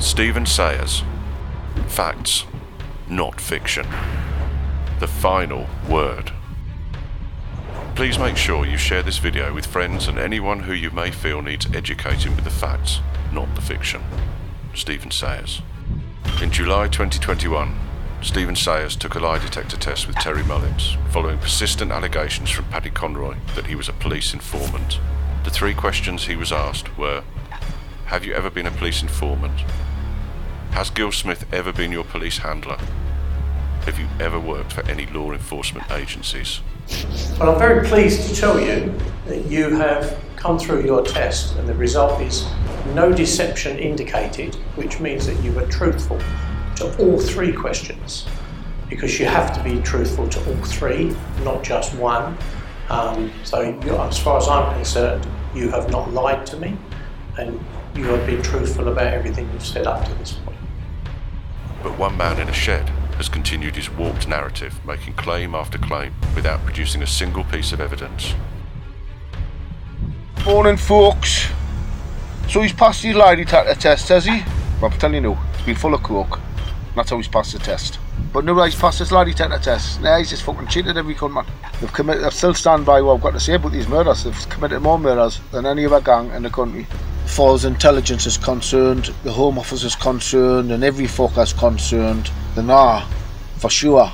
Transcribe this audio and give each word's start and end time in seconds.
Stephen 0.00 0.46
Sayers. 0.46 1.02
Facts, 1.88 2.44
not 3.08 3.40
fiction. 3.40 3.84
The 5.00 5.08
final 5.08 5.66
word. 5.88 6.30
Please 7.96 8.16
make 8.16 8.36
sure 8.36 8.64
you 8.64 8.76
share 8.76 9.02
this 9.02 9.18
video 9.18 9.52
with 9.52 9.66
friends 9.66 10.06
and 10.06 10.16
anyone 10.16 10.60
who 10.60 10.72
you 10.72 10.92
may 10.92 11.10
feel 11.10 11.42
needs 11.42 11.66
educating 11.74 12.36
with 12.36 12.44
the 12.44 12.50
facts, 12.50 13.00
not 13.32 13.52
the 13.56 13.60
fiction. 13.60 14.00
Stephen 14.72 15.10
Sayers. 15.10 15.62
In 16.40 16.52
July 16.52 16.86
2021, 16.86 17.74
Stephen 18.22 18.54
Sayers 18.54 18.94
took 18.94 19.16
a 19.16 19.20
lie 19.20 19.40
detector 19.40 19.76
test 19.76 20.06
with 20.06 20.14
Terry 20.16 20.44
Mullins, 20.44 20.96
following 21.10 21.38
persistent 21.38 21.90
allegations 21.90 22.50
from 22.50 22.66
Paddy 22.66 22.90
Conroy 22.90 23.34
that 23.56 23.66
he 23.66 23.74
was 23.74 23.88
a 23.88 23.92
police 23.94 24.32
informant. 24.32 25.00
The 25.42 25.50
three 25.50 25.74
questions 25.74 26.26
he 26.26 26.36
was 26.36 26.52
asked 26.52 26.96
were 26.96 27.24
Have 28.06 28.24
you 28.24 28.32
ever 28.34 28.48
been 28.48 28.66
a 28.66 28.70
police 28.70 29.02
informant? 29.02 29.64
Has 30.78 30.90
Gil 30.90 31.10
Smith 31.10 31.44
ever 31.52 31.72
been 31.72 31.90
your 31.90 32.04
police 32.04 32.38
handler? 32.38 32.78
Have 33.84 33.98
you 33.98 34.06
ever 34.20 34.38
worked 34.38 34.72
for 34.72 34.88
any 34.88 35.06
law 35.06 35.32
enforcement 35.32 35.90
agencies? 35.90 36.60
Well, 37.36 37.50
I'm 37.50 37.58
very 37.58 37.84
pleased 37.84 38.28
to 38.28 38.40
tell 38.40 38.60
you 38.60 38.96
that 39.26 39.46
you 39.46 39.74
have 39.74 40.16
come 40.36 40.56
through 40.56 40.84
your 40.84 41.02
test 41.02 41.56
and 41.56 41.68
the 41.68 41.74
result 41.74 42.22
is 42.22 42.46
no 42.94 43.12
deception 43.12 43.76
indicated, 43.76 44.54
which 44.76 45.00
means 45.00 45.26
that 45.26 45.42
you 45.42 45.50
were 45.50 45.66
truthful 45.66 46.20
to 46.76 46.96
all 46.98 47.18
three 47.18 47.52
questions 47.52 48.28
because 48.88 49.18
you 49.18 49.26
have 49.26 49.52
to 49.56 49.62
be 49.64 49.82
truthful 49.82 50.28
to 50.28 50.38
all 50.48 50.62
three, 50.62 51.12
not 51.42 51.64
just 51.64 51.92
one. 51.96 52.38
Um, 52.88 53.32
so, 53.42 53.62
as 53.62 54.18
far 54.20 54.38
as 54.38 54.46
I'm 54.46 54.72
concerned, 54.76 55.26
you 55.56 55.70
have 55.70 55.90
not 55.90 56.12
lied 56.12 56.46
to 56.46 56.56
me 56.56 56.78
and 57.36 57.58
you 57.96 58.04
have 58.04 58.24
been 58.28 58.42
truthful 58.42 58.86
about 58.86 59.12
everything 59.12 59.50
you've 59.52 59.66
said 59.66 59.88
up 59.88 60.04
to 60.04 60.14
this 60.14 60.34
point. 60.34 60.47
But 61.82 61.98
one 61.98 62.16
man 62.16 62.40
in 62.40 62.48
a 62.48 62.52
shed 62.52 62.88
has 63.16 63.28
continued 63.28 63.76
his 63.76 63.90
warped 63.90 64.28
narrative, 64.28 64.84
making 64.84 65.14
claim 65.14 65.54
after 65.54 65.78
claim 65.78 66.14
without 66.34 66.64
producing 66.64 67.02
a 67.02 67.06
single 67.06 67.44
piece 67.44 67.72
of 67.72 67.80
evidence. 67.80 68.34
Morning, 70.44 70.76
folks. 70.76 71.48
So 72.48 72.62
he's 72.62 72.72
passed 72.72 73.02
his 73.02 73.14
lie 73.14 73.34
detector 73.34 73.74
test, 73.74 74.08
has 74.08 74.24
he? 74.24 74.42
Well, 74.80 74.90
I'm 74.90 74.98
telling 74.98 75.22
you 75.22 75.34
he's 75.56 75.66
been 75.66 75.74
full 75.76 75.94
of 75.94 76.02
coke. 76.02 76.40
That's 76.96 77.10
how 77.10 77.16
he's 77.16 77.28
passed 77.28 77.52
the 77.52 77.58
test. 77.58 77.98
But 78.32 78.44
no, 78.44 78.60
he's 78.62 78.74
passed 78.74 78.98
his 78.98 79.12
lie 79.12 79.24
detector 79.24 79.58
test. 79.58 80.00
Nah, 80.00 80.18
he's 80.18 80.30
just 80.30 80.42
fucking 80.42 80.68
cheated 80.68 80.96
every 80.96 81.14
con 81.14 81.32
man. 81.32 81.46
They've 81.80 81.92
committed. 81.92 82.24
They 82.24 82.30
still 82.30 82.54
stand 82.54 82.86
by 82.86 83.00
what 83.02 83.14
I've 83.14 83.22
got 83.22 83.32
to 83.34 83.40
say 83.40 83.54
about 83.54 83.72
these 83.72 83.88
murders. 83.88 84.24
They've 84.24 84.48
committed 84.48 84.80
more 84.80 84.98
murders 84.98 85.40
than 85.52 85.66
any 85.66 85.86
other 85.86 86.00
gang 86.00 86.30
in 86.32 86.42
the 86.42 86.50
country. 86.50 86.86
Far 87.28 87.54
as 87.54 87.64
intelligence 87.64 88.26
is 88.26 88.36
concerned, 88.36 89.12
the 89.22 89.30
Home 89.30 89.58
Office 89.58 89.84
is 89.84 89.94
concerned, 89.94 90.72
and 90.72 90.82
every 90.82 91.06
fucker 91.06 91.44
is 91.44 91.52
concerned, 91.52 92.32
they 92.56 92.62
know 92.64 93.04
for 93.58 93.70
sure 93.70 94.06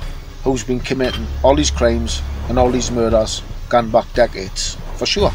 who's 0.43 0.63
been 0.63 0.79
committing 0.79 1.25
all 1.43 1.55
these 1.55 1.71
crimes 1.71 2.21
and 2.49 2.59
all 2.59 2.69
these 2.69 2.91
murders 2.91 3.41
gone 3.69 3.89
back 3.89 4.05
decades. 4.13 4.77
For 4.97 5.07
sure. 5.07 5.31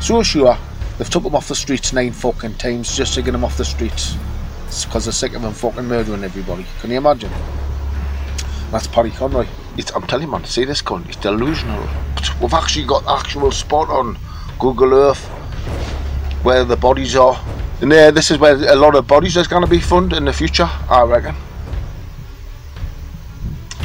So 0.00 0.22
sure, 0.22 0.58
they've 0.98 1.08
took 1.08 1.24
him 1.24 1.34
off 1.34 1.48
the 1.48 1.54
streets 1.54 1.94
nine 1.94 2.12
fucking 2.12 2.56
times 2.56 2.94
just 2.94 3.14
to 3.14 3.22
get 3.22 3.34
him 3.34 3.44
off 3.44 3.56
the 3.56 3.64
streets. 3.64 4.14
It's 4.66 4.84
because 4.84 5.06
they're 5.06 5.12
sick 5.12 5.34
of 5.34 5.42
him 5.42 5.54
fucking 5.54 5.86
murdering 5.86 6.24
everybody. 6.24 6.66
Can 6.80 6.90
you 6.90 6.98
imagine? 6.98 7.30
That's 8.70 8.88
Paddy 8.88 9.10
Conroy. 9.10 9.46
It's, 9.78 9.90
I'm 9.94 10.02
telling 10.02 10.26
you, 10.26 10.32
man, 10.32 10.44
see 10.44 10.64
this 10.64 10.82
cunt, 10.82 11.06
it's 11.06 11.16
delusional. 11.16 11.88
We've 12.42 12.52
actually 12.52 12.84
got 12.84 13.04
actual 13.06 13.52
spot 13.52 13.88
on 13.88 14.18
Google 14.58 14.92
Earth 14.92 15.30
where 16.44 16.62
the 16.64 16.76
bodies 16.76 17.16
are. 17.16 17.36
And 17.80 17.90
there, 17.90 18.12
this 18.12 18.30
is 18.30 18.38
where 18.38 18.54
a 18.54 18.76
lot 18.76 18.94
of 18.94 19.06
bodies 19.06 19.36
is 19.36 19.48
going 19.48 19.64
to 19.64 19.68
be 19.68 19.80
found 19.80 20.12
in 20.12 20.26
the 20.26 20.32
future, 20.32 20.68
I 20.88 21.02
reckon. 21.02 21.34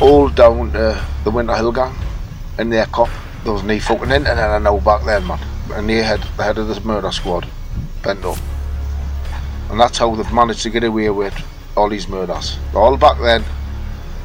All 0.02 0.30
down 0.30 0.76
uh, 0.76 1.04
the 1.24 1.32
Winter 1.32 1.56
Hill 1.56 1.72
gang 1.72 1.96
and 2.58 2.72
their 2.72 2.86
cop. 2.86 3.10
There 3.44 3.54
was 3.54 3.64
no 3.64 3.80
fucking 3.80 4.12
internet 4.12 4.38
I 4.38 4.60
know 4.60 4.80
back 4.80 5.06
then, 5.06 5.26
man. 5.26 5.40
And 5.72 5.90
they 5.90 6.04
had 6.04 6.22
the 6.38 6.44
head 6.44 6.58
of 6.58 6.68
this 6.68 6.84
murder 6.84 7.12
squad, 7.12 7.48
Bendo. 8.02 8.38
And 9.70 9.80
that's 9.80 9.98
how 9.98 10.14
they've 10.14 10.34
managed 10.34 10.64
to 10.64 10.70
get 10.70 10.84
away 10.84 11.10
with 11.10 11.36
all 11.78 11.90
these 11.90 12.08
murders. 12.08 12.58
All 12.74 12.98
back 12.98 13.20
then, 13.20 13.44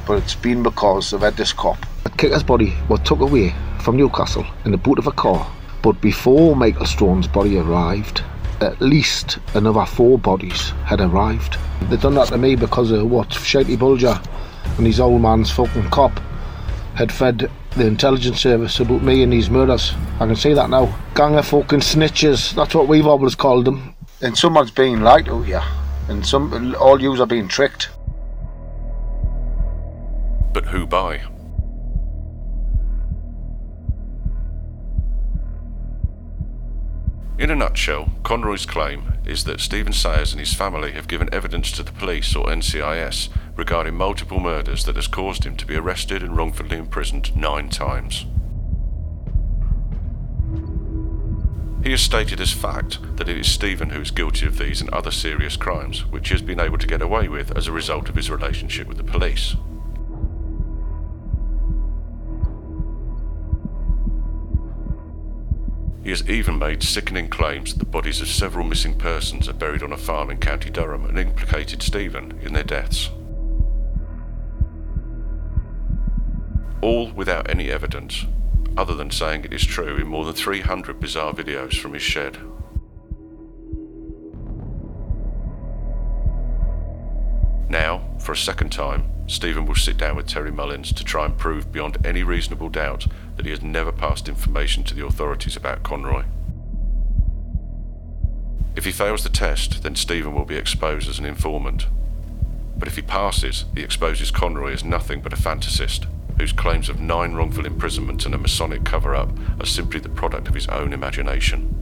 but 0.06 0.22
it's 0.22 0.34
been 0.34 0.62
because 0.62 1.10
they've 1.10 1.20
had 1.20 1.36
this 1.36 1.52
cop. 1.52 1.78
The 2.02 2.10
kicker's 2.10 2.42
body 2.42 2.74
was 2.88 3.00
took 3.00 3.20
away 3.20 3.54
from 3.80 3.96
Newcastle 3.96 4.46
in 4.64 4.72
the 4.72 4.78
boot 4.78 4.98
of 4.98 5.06
a 5.06 5.12
car. 5.12 5.50
But 5.84 6.00
before 6.00 6.56
Michael 6.56 6.86
Strone's 6.86 7.28
body 7.28 7.58
arrived, 7.58 8.22
at 8.62 8.80
least 8.80 9.38
another 9.52 9.84
four 9.84 10.18
bodies 10.18 10.70
had 10.86 11.02
arrived. 11.02 11.58
They 11.90 11.98
done 11.98 12.14
that 12.14 12.28
to 12.28 12.38
me 12.38 12.56
because 12.56 12.90
of 12.90 13.10
what 13.10 13.28
Shitey 13.28 13.78
Bulger 13.78 14.18
and 14.78 14.86
his 14.86 14.98
old 14.98 15.20
man's 15.20 15.50
fucking 15.50 15.90
cop 15.90 16.18
had 16.94 17.12
fed 17.12 17.50
the 17.76 17.86
intelligence 17.86 18.40
service 18.40 18.80
about 18.80 19.02
me 19.02 19.22
and 19.22 19.30
these 19.30 19.50
murders. 19.50 19.92
I 20.20 20.26
can 20.26 20.36
see 20.36 20.54
that 20.54 20.70
now. 20.70 20.98
Gang 21.14 21.36
of 21.36 21.46
fucking 21.46 21.80
snitches, 21.80 22.54
that's 22.54 22.74
what 22.74 22.88
we've 22.88 23.06
always 23.06 23.34
called 23.34 23.66
them. 23.66 23.94
And 24.22 24.38
someone's 24.38 24.70
being 24.70 25.02
lied 25.02 25.26
to 25.26 25.44
you. 25.44 25.60
And 26.08 26.24
some 26.24 26.74
all 26.76 26.98
yous 26.98 27.20
are 27.20 27.26
being 27.26 27.46
tricked. 27.46 27.90
But 30.54 30.64
who 30.64 30.86
by? 30.86 31.33
In 37.36 37.50
a 37.50 37.56
nutshell, 37.56 38.12
Conroy's 38.22 38.64
claim 38.64 39.14
is 39.26 39.42
that 39.42 39.58
Stephen 39.58 39.92
Sayers 39.92 40.30
and 40.30 40.38
his 40.38 40.54
family 40.54 40.92
have 40.92 41.08
given 41.08 41.32
evidence 41.34 41.72
to 41.72 41.82
the 41.82 41.90
police 41.90 42.36
or 42.36 42.46
NCIS 42.46 43.28
regarding 43.56 43.96
multiple 43.96 44.38
murders 44.38 44.84
that 44.84 44.94
has 44.94 45.08
caused 45.08 45.42
him 45.42 45.56
to 45.56 45.66
be 45.66 45.74
arrested 45.74 46.22
and 46.22 46.36
wrongfully 46.36 46.76
imprisoned 46.76 47.36
nine 47.36 47.68
times. 47.70 48.26
He 51.82 51.90
has 51.90 52.00
stated 52.00 52.40
as 52.40 52.52
fact 52.52 52.98
that 53.16 53.28
it 53.28 53.36
is 53.36 53.50
Stephen 53.50 53.90
who 53.90 54.00
is 54.00 54.12
guilty 54.12 54.46
of 54.46 54.56
these 54.56 54.80
and 54.80 54.88
other 54.90 55.10
serious 55.10 55.56
crimes, 55.56 56.06
which 56.06 56.28
he 56.28 56.34
has 56.34 56.40
been 56.40 56.60
able 56.60 56.78
to 56.78 56.86
get 56.86 57.02
away 57.02 57.26
with 57.28 57.56
as 57.58 57.66
a 57.66 57.72
result 57.72 58.08
of 58.08 58.14
his 58.14 58.30
relationship 58.30 58.86
with 58.86 58.96
the 58.96 59.04
police. 59.04 59.56
He 66.04 66.10
has 66.10 66.28
even 66.28 66.58
made 66.58 66.82
sickening 66.82 67.28
claims 67.28 67.72
that 67.72 67.78
the 67.78 67.86
bodies 67.86 68.20
of 68.20 68.28
several 68.28 68.66
missing 68.66 68.98
persons 68.98 69.48
are 69.48 69.54
buried 69.54 69.82
on 69.82 69.90
a 69.90 69.96
farm 69.96 70.28
in 70.28 70.36
County 70.36 70.68
Durham 70.68 71.06
and 71.06 71.18
implicated 71.18 71.82
Stephen 71.82 72.38
in 72.42 72.52
their 72.52 72.62
deaths. 72.62 73.10
All 76.82 77.10
without 77.12 77.48
any 77.48 77.70
evidence, 77.70 78.26
other 78.76 78.94
than 78.94 79.10
saying 79.10 79.44
it 79.44 79.54
is 79.54 79.64
true 79.64 79.96
in 79.96 80.06
more 80.06 80.26
than 80.26 80.34
300 80.34 81.00
bizarre 81.00 81.32
videos 81.32 81.80
from 81.80 81.94
his 81.94 82.02
shed. 82.02 82.36
Now, 87.74 88.02
for 88.20 88.30
a 88.30 88.36
second 88.36 88.70
time, 88.70 89.02
Stephen 89.26 89.66
will 89.66 89.74
sit 89.74 89.96
down 89.96 90.14
with 90.14 90.28
Terry 90.28 90.52
Mullins 90.52 90.92
to 90.92 91.02
try 91.02 91.24
and 91.24 91.36
prove 91.36 91.72
beyond 91.72 92.06
any 92.06 92.22
reasonable 92.22 92.68
doubt 92.68 93.08
that 93.34 93.46
he 93.46 93.50
has 93.50 93.62
never 93.62 93.90
passed 93.90 94.28
information 94.28 94.84
to 94.84 94.94
the 94.94 95.04
authorities 95.04 95.56
about 95.56 95.82
Conroy. 95.82 96.22
If 98.76 98.84
he 98.84 98.92
fails 98.92 99.24
the 99.24 99.28
test, 99.28 99.82
then 99.82 99.96
Stephen 99.96 100.36
will 100.36 100.44
be 100.44 100.54
exposed 100.54 101.08
as 101.08 101.18
an 101.18 101.24
informant. 101.24 101.88
But 102.76 102.86
if 102.86 102.94
he 102.94 103.02
passes, 103.02 103.64
he 103.74 103.82
exposes 103.82 104.30
Conroy 104.30 104.72
as 104.72 104.84
nothing 104.84 105.20
but 105.20 105.32
a 105.32 105.36
fantasist, 105.36 106.06
whose 106.38 106.52
claims 106.52 106.88
of 106.88 107.00
nine 107.00 107.32
wrongful 107.32 107.66
imprisonments 107.66 108.24
and 108.24 108.36
a 108.36 108.38
Masonic 108.38 108.84
cover 108.84 109.16
up 109.16 109.30
are 109.58 109.66
simply 109.66 109.98
the 109.98 110.08
product 110.08 110.46
of 110.46 110.54
his 110.54 110.68
own 110.68 110.92
imagination. 110.92 111.74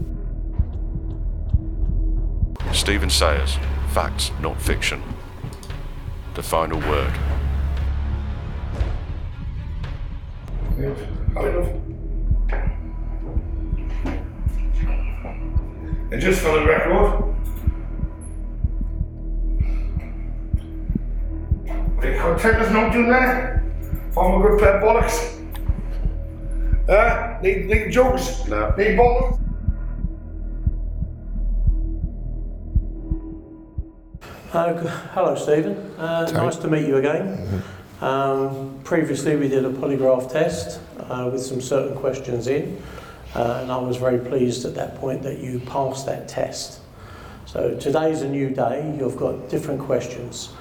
Stephen 2.72 3.10
Sayers, 3.10 3.58
facts, 3.90 4.30
not 4.40 4.58
fiction. 4.58 5.02
The 6.34 6.42
final 6.42 6.80
word. 6.80 7.12
And 16.10 16.20
just 16.20 16.40
for 16.40 16.58
the 16.58 16.64
record, 16.64 17.34
the 22.00 22.18
contenders 22.18 22.72
not 22.72 22.92
doing 22.92 23.10
that. 23.10 23.62
I'm 24.16 24.40
a 24.40 24.48
good 24.48 24.58
player 24.58 24.80
bollocks. 24.80 25.38
Uh, 26.88 27.38
need, 27.42 27.66
need 27.66 27.90
jokes? 27.90 28.46
No. 28.48 28.74
Need 28.76 28.98
bollocks? 28.98 29.41
Uh, 34.52 34.74
hello, 35.14 35.34
Stephen. 35.34 35.74
Uh, 35.98 36.30
nice 36.32 36.56
to 36.56 36.68
meet 36.68 36.86
you 36.86 36.98
again. 36.98 37.62
Um, 38.02 38.78
previously, 38.84 39.34
we 39.34 39.48
did 39.48 39.64
a 39.64 39.70
polygraph 39.70 40.30
test 40.30 40.78
uh, 40.98 41.30
with 41.32 41.40
some 41.40 41.62
certain 41.62 41.96
questions 41.96 42.48
in, 42.48 42.82
uh, 43.34 43.60
and 43.62 43.72
I 43.72 43.78
was 43.78 43.96
very 43.96 44.18
pleased 44.18 44.66
at 44.66 44.74
that 44.74 44.96
point 44.96 45.22
that 45.22 45.38
you 45.38 45.58
passed 45.60 46.04
that 46.04 46.28
test. 46.28 46.80
So 47.46 47.78
today's 47.78 48.20
a 48.20 48.28
new 48.28 48.50
day, 48.50 48.94
you've 49.00 49.16
got 49.16 49.48
different 49.48 49.80
questions. 49.80 50.52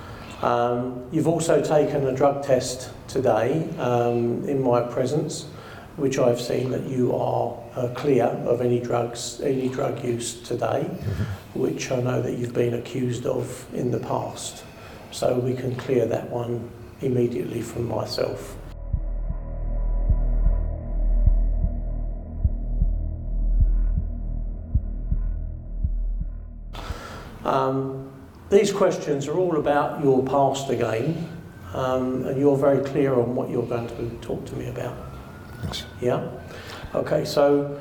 Um, 0.42 1.06
you've 1.12 1.28
also 1.28 1.62
taken 1.62 2.08
a 2.08 2.16
drug 2.16 2.46
test 2.46 2.92
today 3.10 3.68
um, 3.78 4.48
in 4.48 4.62
my 4.62 4.80
presence, 4.80 5.48
which 5.98 6.18
I've 6.18 6.40
seen 6.40 6.72
that 6.72 6.84
you 6.84 7.16
are 7.16 7.58
uh, 7.76 7.90
clear 7.96 8.26
of 8.26 8.62
any 8.62 8.80
drugs, 8.80 9.42
any 9.42 9.70
drug 9.70 10.04
use 10.04 10.42
today, 10.42 10.84
which 11.54 11.92
I 11.92 12.02
know 12.02 12.22
that 12.22 12.38
you've 12.38 12.54
been 12.54 12.76
accused 12.76 13.26
of 13.26 13.66
in 13.74 13.92
the 13.92 14.00
past. 14.00 14.64
So 15.12 15.38
we 15.38 15.54
can 15.54 15.76
clear 15.76 16.06
that 16.06 16.30
one 16.30 16.70
immediately 17.02 17.62
from 17.62 17.88
myself. 17.88 18.56
Um, 27.44 28.12
these 28.50 28.72
questions 28.72 29.28
are 29.28 29.38
all 29.38 29.58
about 29.58 30.04
your 30.04 30.24
past 30.24 30.70
again, 30.70 31.28
um, 31.74 32.26
and 32.26 32.40
you're 32.40 32.58
very 32.58 32.84
clear 32.84 33.14
on 33.14 33.36
what 33.36 33.50
you're 33.50 33.66
going 33.66 33.88
to 33.88 34.18
talk 34.26 34.46
to 34.46 34.56
me 34.56 34.68
about. 34.68 35.11
Yes. 35.64 35.86
Yeah? 36.02 36.30
Okay, 36.94 37.26
so 37.26 37.80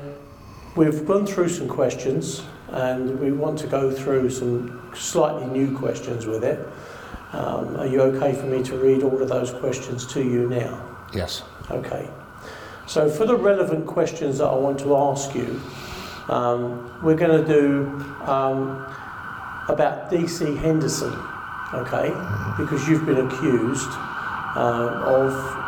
we've 0.75 1.05
gone 1.05 1.25
through 1.25 1.49
some 1.49 1.67
questions 1.67 2.43
and 2.69 3.19
we 3.19 3.31
want 3.31 3.59
to 3.59 3.67
go 3.67 3.91
through 3.91 4.29
some 4.29 4.89
slightly 4.95 5.45
new 5.47 5.77
questions 5.77 6.25
with 6.25 6.43
it. 6.43 6.59
Um, 7.33 7.77
are 7.77 7.87
you 7.87 8.01
okay 8.01 8.33
for 8.33 8.45
me 8.45 8.63
to 8.63 8.77
read 8.77 9.03
all 9.03 9.21
of 9.21 9.29
those 9.29 9.51
questions 9.51 10.05
to 10.13 10.21
you 10.21 10.49
now? 10.49 10.85
Yes. 11.13 11.43
Okay. 11.69 12.09
So 12.87 13.09
for 13.09 13.25
the 13.25 13.35
relevant 13.35 13.85
questions 13.87 14.37
that 14.39 14.47
I 14.47 14.55
want 14.55 14.79
to 14.79 14.95
ask 14.95 15.33
you, 15.33 15.61
um, 16.27 16.99
we're 17.03 17.15
going 17.15 17.45
to 17.45 17.47
do 17.47 17.87
um, 18.25 18.85
about 19.67 20.09
DC 20.11 20.57
Henderson, 20.57 21.13
okay? 21.73 22.09
Because 22.57 22.87
you've 22.87 23.05
been 23.05 23.27
accused 23.27 23.89
uh, 24.55 25.03
of. 25.05 25.60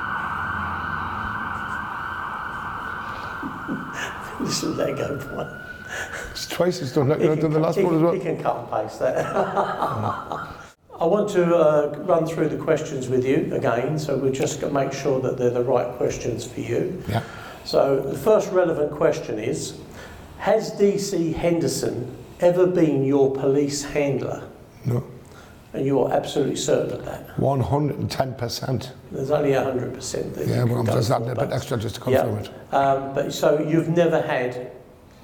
Listen, 4.43 4.77
let 4.77 4.97
go 4.97 5.17
one. 5.35 5.61
It's 6.31 6.47
twice 6.47 6.81
it's 6.81 6.91
done. 6.91 7.09
Like 7.09 7.19
you 7.21 7.35
done 7.35 7.51
the 7.51 7.59
last 7.59 7.81
one 7.81 7.95
as 7.95 8.01
well. 8.01 8.13
He 8.13 8.19
can 8.19 8.41
cut 8.41 8.57
and 8.57 8.69
paste 8.69 8.99
that. 8.99 9.25
I 10.99 11.05
want 11.05 11.29
to 11.31 11.55
uh, 11.55 11.95
run 11.99 12.25
through 12.25 12.49
the 12.49 12.57
questions 12.57 13.09
with 13.09 13.25
you 13.25 13.49
again, 13.53 13.97
so 13.97 14.15
we'll 14.15 14.31
just 14.31 14.61
make 14.71 14.93
sure 14.93 15.19
that 15.21 15.37
they're 15.37 15.49
the 15.49 15.63
right 15.63 15.87
questions 15.97 16.45
for 16.45 16.61
you. 16.61 17.03
Yeah. 17.07 17.23
So 17.65 17.99
the 17.99 18.17
first 18.17 18.51
relevant 18.51 18.91
question 18.91 19.39
is, 19.39 19.79
has 20.37 20.71
DC 20.73 21.35
Henderson 21.35 22.15
ever 22.39 22.67
been 22.67 23.03
your 23.03 23.33
police 23.33 23.83
handler? 23.83 24.47
No. 24.85 25.03
And 25.73 25.85
you're 25.87 26.11
absolutely 26.13 26.55
certain 26.55 26.93
of 26.99 27.05
that. 27.05 27.35
110%. 27.37 28.91
There's 29.11 29.31
only 29.31 29.51
100% 29.51 30.35
that 30.35 30.47
Yeah, 30.47 30.59
you 30.65 30.67
but 30.67 30.75
I'm 30.79 30.85
can 30.85 30.95
just 30.95 31.09
go 31.09 31.15
adding 31.15 31.29
a 31.29 31.35
for, 31.35 31.41
bit 31.41 31.49
but- 31.49 31.55
extra 31.55 31.77
just 31.77 31.95
to 31.95 32.01
confirm 32.01 32.35
Yeah. 32.35 32.41
it. 32.41 32.73
Um, 32.73 33.15
but 33.15 33.33
so 33.33 33.59
you've 33.59 33.89
never 33.89 34.21
had 34.21 34.71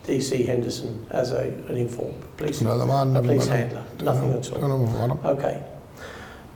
DC 0.07 0.45
Henderson 0.47 1.05
as 1.11 1.31
a, 1.33 1.41
an 1.69 1.77
informed 1.77 2.23
police, 2.37 2.61
No, 2.61 2.77
the 2.79 2.85
man 2.85 3.15
a 3.15 3.21
police 3.21 3.45
handler? 3.47 3.83
Nothing 4.01 4.33
at 4.33 4.51
all. 4.51 4.61
No, 4.61 4.67
no, 4.67 4.85
no, 4.85 5.07
no. 5.07 5.19
Okay. 5.29 5.61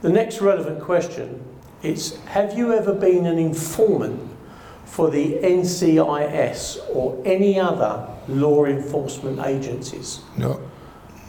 The 0.02 0.08
next 0.10 0.40
relevant 0.40 0.80
question 0.80 1.40
is 1.84 2.16
Have 2.26 2.58
you 2.58 2.72
ever 2.74 2.94
been 2.94 3.26
an 3.26 3.38
informant 3.38 4.20
for 4.86 5.08
the 5.08 5.34
NCIS 5.40 6.78
or 6.92 7.20
any 7.24 7.60
other 7.60 8.08
law 8.26 8.64
enforcement 8.64 9.38
agencies? 9.46 10.20
No. 10.36 10.60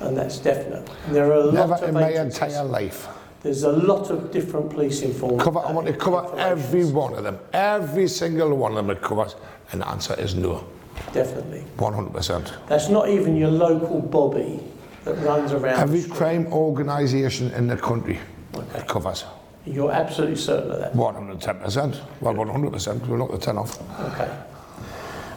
And 0.02 0.16
that's 0.18 0.38
definite. 0.40 0.90
And 1.08 1.16
there 1.16 1.32
are 1.32 1.36
a 1.36 1.44
lot 1.46 1.54
Never 1.54 1.74
of 1.76 1.84
in 1.84 1.94
my 1.94 2.10
agencies. 2.10 2.42
entire 2.42 2.64
life. 2.66 3.08
There's 3.42 3.64
a 3.64 3.72
lot 3.72 4.10
of 4.10 4.32
different 4.32 4.72
police 4.72 5.02
informants. 5.04 5.44
Cover, 5.44 5.60
I 5.60 5.72
want 5.72 5.88
to 5.88 5.94
cover 5.94 6.38
every 6.40 6.84
one 6.86 7.14
of 7.14 7.24
them. 7.24 7.38
Every 7.54 8.08
single 8.08 8.56
one 8.56 8.72
of 8.72 8.78
them 8.78 8.90
it 8.90 9.02
covers. 9.02 9.36
And 9.72 9.82
the 9.82 9.88
answer 9.88 10.16
is 10.20 10.36
no. 10.36 10.66
Definitely. 11.14 11.64
100%. 11.78 12.68
That's 12.68 12.90
not 12.90 13.08
even 13.10 13.36
your 13.36 13.52
local 13.52 14.02
Bobby 14.02 14.60
that 15.04 15.14
runs 15.20 15.52
around. 15.54 15.80
Every 15.80 16.04
crime 16.04 16.48
organisation 16.52 17.52
in 17.52 17.68
the 17.68 17.78
country 17.78 18.20
Okay. 18.56 18.80
it 18.80 18.88
covers. 18.88 19.26
You're 19.66 19.92
absolutely 19.92 20.38
certain 20.38 20.72
of 20.72 20.80
that. 20.80 20.94
110%. 20.94 22.00
Well, 22.22 22.34
100%. 22.34 23.08
We'll 23.08 23.18
knock 23.18 23.32
the 23.32 23.38
10 23.38 23.58
off. 23.58 23.80
Okay. 24.14 24.30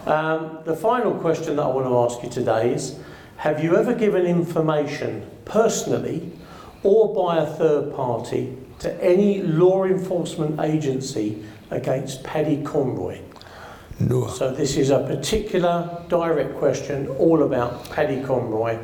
Um, 0.05 0.59
the 0.65 0.75
final 0.75 1.13
question 1.13 1.55
that 1.57 1.63
I 1.63 1.67
want 1.67 1.85
to 1.87 1.97
ask 2.15 2.23
you 2.23 2.29
today 2.29 2.73
is 2.73 2.95
Have 3.39 3.63
you 3.63 3.77
ever 3.77 3.93
given 3.93 4.25
information 4.25 5.25
personally 5.45 6.29
or 6.83 7.15
by 7.15 7.37
a 7.37 7.45
third 7.45 7.95
party 7.95 8.57
to 8.79 9.01
any 9.01 9.41
law 9.41 9.85
enforcement 9.85 10.59
agency 10.59 11.41
against 11.71 12.21
Paddy 12.25 12.61
Conroy? 12.63 13.21
No. 13.97 14.27
So, 14.27 14.51
this 14.51 14.75
is 14.75 14.89
a 14.89 14.99
particular 14.99 16.03
direct 16.09 16.57
question 16.57 17.07
all 17.07 17.43
about 17.43 17.89
Paddy 17.91 18.21
Conroy, 18.21 18.77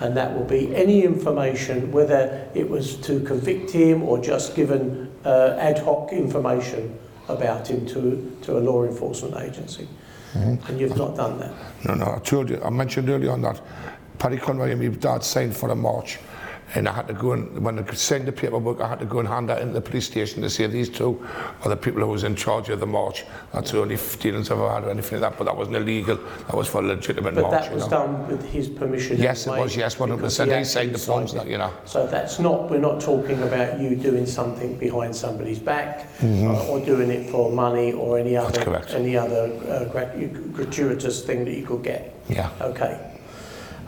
and 0.00 0.16
that 0.16 0.36
will 0.36 0.44
be 0.44 0.74
any 0.74 1.04
information, 1.04 1.92
whether 1.92 2.48
it 2.52 2.68
was 2.68 2.96
to 3.02 3.20
convict 3.20 3.70
him 3.70 4.02
or 4.02 4.18
just 4.18 4.56
given 4.56 5.08
uh, 5.24 5.56
ad 5.56 5.78
hoc 5.78 6.12
information 6.12 6.98
about 7.28 7.70
him 7.70 7.86
to, 7.86 8.36
to 8.42 8.58
a 8.58 8.60
law 8.60 8.82
enforcement 8.82 9.36
agency. 9.36 9.86
And 10.34 10.80
you've 10.80 10.96
not 10.96 11.16
done 11.16 11.38
that. 11.40 11.52
No, 11.84 11.94
no, 11.94 12.14
I 12.14 12.18
told 12.20 12.50
you, 12.50 12.60
I 12.62 12.70
mentioned 12.70 13.08
earlier 13.08 13.32
on 13.32 13.42
that 13.42 13.60
Paddy 14.20 14.36
Conroy 14.36 14.70
and 14.70 14.80
my 14.80 14.88
dad 14.88 15.24
signed 15.24 15.56
for 15.56 15.70
a 15.70 15.74
march. 15.74 16.18
And 16.76 16.88
I 16.88 16.92
had 16.92 17.08
to 17.08 17.14
go 17.14 17.32
and, 17.32 17.64
when 17.64 17.80
I 17.80 17.92
signed 17.94 18.26
the 18.28 18.32
paperwork, 18.32 18.80
I 18.80 18.86
had 18.86 19.00
to 19.00 19.04
go 19.04 19.18
and 19.18 19.26
hand 19.26 19.48
that 19.48 19.60
into 19.60 19.74
the 19.74 19.80
police 19.80 20.06
station 20.06 20.40
to 20.42 20.48
say 20.48 20.68
these 20.68 20.88
two 20.88 21.26
are 21.64 21.68
the 21.68 21.76
people 21.76 22.00
who 22.02 22.06
was 22.06 22.22
in 22.22 22.36
charge 22.36 22.68
of 22.68 22.78
the 22.78 22.86
march. 22.86 23.24
That's 23.52 23.72
the 23.72 23.80
only 23.80 23.98
dealings 24.20 24.52
I've 24.52 24.58
ever 24.58 24.70
had 24.70 24.84
or 24.84 24.90
anything 24.90 25.20
like 25.20 25.32
that, 25.32 25.36
but 25.38 25.46
that 25.46 25.56
wasn't 25.56 25.74
illegal. 25.78 26.14
That 26.46 26.54
was 26.54 26.68
for 26.68 26.78
a 26.80 26.86
legitimate 26.86 27.34
But 27.34 27.42
march. 27.50 27.52
that 27.62 27.70
you 27.70 27.74
was 27.74 27.84
know. 27.86 27.90
done 27.90 28.28
with 28.28 28.44
his 28.52 28.68
permission. 28.68 29.16
Yes, 29.18 29.48
it 29.48 29.50
was, 29.50 29.74
yes, 29.74 29.96
100%. 29.96 30.16
because 30.18 30.36
He 30.38 30.62
signed 30.64 30.94
the 30.94 30.98
forms, 30.98 31.32
that, 31.34 31.48
you 31.48 31.58
know. 31.58 31.72
So 31.86 32.06
that's 32.06 32.38
not, 32.38 32.70
we're 32.70 32.78
not 32.78 33.00
talking 33.00 33.42
about 33.42 33.80
you 33.80 33.96
doing 33.96 34.24
something 34.24 34.76
behind 34.78 35.16
somebody's 35.16 35.58
back 35.58 36.06
Mm-hmm. 36.20 36.50
uh, 36.50 36.66
or 36.66 36.84
doing 36.84 37.10
it 37.10 37.30
for 37.30 37.50
money 37.50 37.92
or 37.94 38.16
any 38.18 38.36
other, 38.36 38.84
any 38.90 39.16
other 39.16 39.50
uh, 39.68 39.86
gratuitous 40.52 41.24
thing 41.24 41.44
that 41.46 41.54
you 41.56 41.66
could 41.66 41.82
get. 41.82 42.14
Yeah. 42.28 42.50
Okay. 42.60 43.09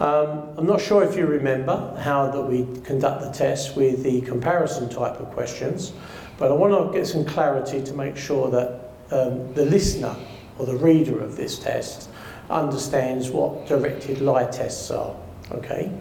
Um, 0.02 0.48
I'm 0.58 0.66
not 0.66 0.80
sure 0.80 1.04
if 1.04 1.16
you 1.16 1.26
remember 1.26 1.94
how 2.00 2.28
that 2.28 2.42
we 2.42 2.66
conduct 2.82 3.22
the 3.22 3.30
test 3.30 3.76
with 3.76 4.02
the 4.02 4.20
comparison 4.22 4.88
type 4.88 5.20
of 5.20 5.30
questions, 5.30 5.92
but 6.38 6.50
I 6.50 6.54
want 6.54 6.72
to 6.72 6.98
get 6.98 7.06
some 7.06 7.24
clarity 7.24 7.80
to 7.84 7.94
make 7.94 8.16
sure 8.16 8.50
that 8.50 8.90
um, 9.12 9.54
the 9.54 9.64
listener 9.64 10.16
or 10.58 10.66
the 10.66 10.74
reader 10.74 11.20
of 11.20 11.36
this 11.36 11.56
test 11.56 12.10
understands 12.50 13.30
what 13.30 13.68
directed 13.68 14.20
lie 14.20 14.46
tests 14.46 14.90
are. 14.90 15.14
Okay? 15.52 15.92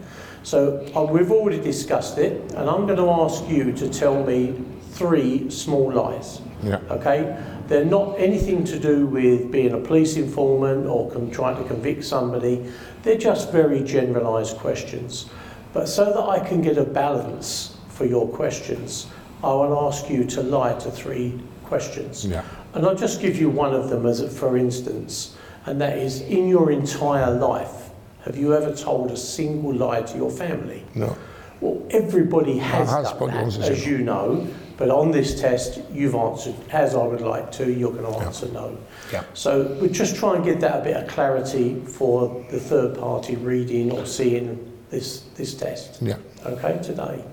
So 0.42 0.84
uh, 0.96 1.04
we've 1.04 1.30
already 1.30 1.60
discussed 1.60 2.18
it, 2.18 2.52
and 2.54 2.68
I'm 2.68 2.88
going 2.88 2.98
to 2.98 3.08
ask 3.08 3.48
you 3.48 3.70
to 3.70 3.88
tell 3.88 4.24
me 4.24 4.64
three 4.90 5.48
small 5.48 5.92
lies. 5.92 6.40
Yeah. 6.64 6.80
Okay? 6.90 7.40
They're 7.72 7.86
not 7.86 8.20
anything 8.20 8.64
to 8.64 8.78
do 8.78 9.06
with 9.06 9.50
being 9.50 9.72
a 9.72 9.78
police 9.78 10.18
informant 10.18 10.84
or 10.86 11.10
trying 11.30 11.56
to 11.56 11.64
convict 11.66 12.04
somebody. 12.04 12.70
They're 13.02 13.16
just 13.16 13.50
very 13.50 13.82
generalised 13.82 14.58
questions. 14.58 15.30
But 15.72 15.88
so 15.88 16.04
that 16.04 16.20
I 16.20 16.46
can 16.46 16.60
get 16.60 16.76
a 16.76 16.84
balance 16.84 17.78
for 17.88 18.04
your 18.04 18.28
questions, 18.28 19.06
I 19.42 19.54
will 19.54 19.88
ask 19.88 20.10
you 20.10 20.24
to 20.24 20.42
lie 20.42 20.78
to 20.80 20.90
three 20.90 21.40
questions. 21.64 22.26
Yeah. 22.26 22.44
And 22.74 22.84
I'll 22.84 22.94
just 22.94 23.22
give 23.22 23.40
you 23.40 23.48
one 23.48 23.72
of 23.72 23.88
them 23.88 24.04
as 24.04 24.20
a 24.20 24.28
for 24.28 24.58
instance, 24.58 25.34
and 25.64 25.80
that 25.80 25.96
is 25.96 26.20
in 26.20 26.48
your 26.48 26.72
entire 26.72 27.30
life, 27.30 27.88
have 28.26 28.36
you 28.36 28.54
ever 28.54 28.76
told 28.76 29.12
a 29.12 29.16
single 29.16 29.72
lie 29.72 30.02
to 30.02 30.16
your 30.18 30.30
family? 30.30 30.84
No. 30.94 31.16
Well, 31.62 31.82
everybody 31.90 32.58
has, 32.58 32.90
has 32.90 33.12
done 33.12 33.28
that, 33.28 33.70
as 33.70 33.86
you 33.86 33.96
know, 33.96 34.46
but 34.82 34.90
on 34.90 35.12
this 35.12 35.40
test, 35.40 35.80
you've 35.92 36.16
answered 36.16 36.56
as 36.70 36.96
I 36.96 37.06
would 37.06 37.20
like 37.20 37.52
to, 37.52 37.72
you're 37.72 37.92
going 37.92 38.12
to 38.12 38.18
answer 38.18 38.48
no. 38.48 38.76
Yeah. 39.12 39.22
So 39.32 39.62
we 39.80 39.88
just 39.88 40.16
try 40.16 40.34
and 40.34 40.44
get 40.44 40.58
that 40.58 40.80
a 40.80 40.82
bit 40.82 40.96
of 40.96 41.06
clarity 41.06 41.80
for 41.86 42.44
the 42.50 42.58
third 42.58 42.98
party 42.98 43.36
reading 43.36 43.92
or 43.92 44.04
seeing 44.06 44.72
this, 44.90 45.20
this 45.36 45.54
test. 45.54 46.02
Yeah. 46.02 46.16
Okay, 46.44 46.80
today. 46.82 47.24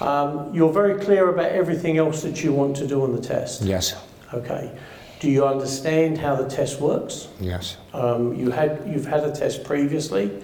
Um, 0.00 0.54
you're 0.54 0.72
very 0.72 0.98
clear 0.98 1.28
about 1.28 1.52
everything 1.52 1.98
else 1.98 2.22
that 2.22 2.42
you 2.42 2.54
want 2.54 2.76
to 2.76 2.86
do 2.86 3.02
on 3.02 3.14
the 3.14 3.20
test. 3.20 3.60
Yes. 3.60 3.94
Okay. 4.32 4.72
Do 5.20 5.30
you 5.30 5.44
understand 5.44 6.16
how 6.16 6.36
the 6.36 6.48
test 6.48 6.80
works? 6.80 7.28
Yes. 7.38 7.76
Um, 7.92 8.34
you 8.34 8.50
had, 8.50 8.82
you've 8.86 9.04
had 9.04 9.24
a 9.24 9.30
test 9.30 9.62
previously, 9.62 10.42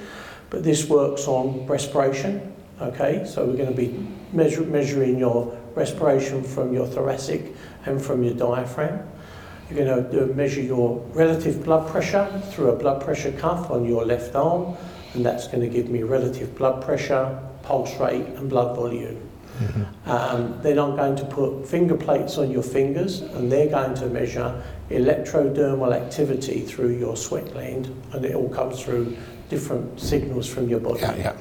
but 0.50 0.62
this 0.62 0.90
works 0.90 1.26
on 1.26 1.66
respiration. 1.66 2.54
Okay, 2.82 3.24
so 3.26 3.44
we're 3.44 3.56
going 3.56 3.70
to 3.70 3.74
be 3.74 4.06
measure, 4.32 4.60
measuring 4.60 5.18
your 5.18 5.57
respiration 5.78 6.42
from 6.42 6.72
your 6.74 6.86
thoracic 6.86 7.54
and 7.86 8.02
from 8.02 8.22
your 8.22 8.34
diaphragm. 8.34 9.08
You're 9.70 9.84
going 9.84 10.10
to 10.10 10.34
measure 10.34 10.62
your 10.62 10.98
relative 11.12 11.62
blood 11.64 11.90
pressure 11.90 12.26
through 12.50 12.70
a 12.70 12.76
blood 12.76 13.02
pressure 13.02 13.32
cuff 13.32 13.70
on 13.70 13.84
your 13.84 14.04
left 14.04 14.34
arm, 14.34 14.76
and 15.14 15.24
that's 15.24 15.46
going 15.46 15.60
to 15.60 15.68
give 15.68 15.88
me 15.88 16.02
relative 16.02 16.56
blood 16.56 16.82
pressure, 16.82 17.38
pulse 17.62 17.94
rate, 18.00 18.26
and 18.36 18.48
blood 18.48 18.74
volume. 18.74 19.20
Um, 20.06 20.56
then 20.62 20.78
I'm 20.78 20.94
going 20.94 21.16
to 21.16 21.24
put 21.24 21.66
finger 21.66 21.96
plates 21.96 22.38
on 22.38 22.50
your 22.50 22.62
fingers, 22.62 23.20
and 23.20 23.50
they're 23.50 23.68
going 23.68 23.94
to 23.96 24.06
measure 24.06 24.62
electrodermal 24.90 25.92
activity 25.92 26.60
through 26.60 26.96
your 26.96 27.16
sweat 27.16 27.52
gland, 27.52 27.92
and 28.12 28.24
it 28.24 28.34
all 28.34 28.48
comes 28.48 28.80
through 28.80 29.16
different 29.48 30.00
signals 30.00 30.48
from 30.48 30.68
your 30.68 30.80
body. 30.80 31.00
Yeah, 31.00 31.16
yeah. 31.16 31.36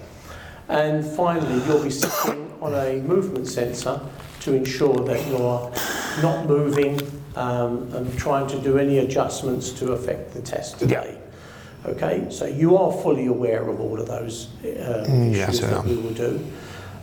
And 0.67 1.05
finally, 1.05 1.63
you'll 1.65 1.83
be 1.83 1.91
sitting 1.91 2.51
on 2.59 2.73
a 2.73 2.99
movement 3.01 3.47
sensor 3.47 4.01
to 4.47 4.55
ensure 4.55 4.95
that 5.03 5.27
you're 5.27 5.71
not 6.23 6.45
moving 6.45 6.97
um, 7.35 7.93
and 7.93 8.17
trying 8.17 8.47
to 8.47 8.57
do 8.61 8.77
any 8.77 8.99
adjustments 8.99 9.71
to 9.71 9.91
affect 9.91 10.33
the 10.33 10.41
test 10.41 10.79
today. 10.79 11.17
Okay, 11.85 12.25
so 12.29 12.45
you 12.45 12.77
are 12.77 12.91
fully 12.91 13.27
aware 13.27 13.67
of 13.67 13.81
all 13.81 13.99
of 13.99 14.07
those 14.07 14.47
uh, 14.63 15.05
yes, 15.09 15.49
issues 15.49 15.69
that 15.69 15.83
we 15.83 15.97
will 15.97 16.13
do, 16.13 16.45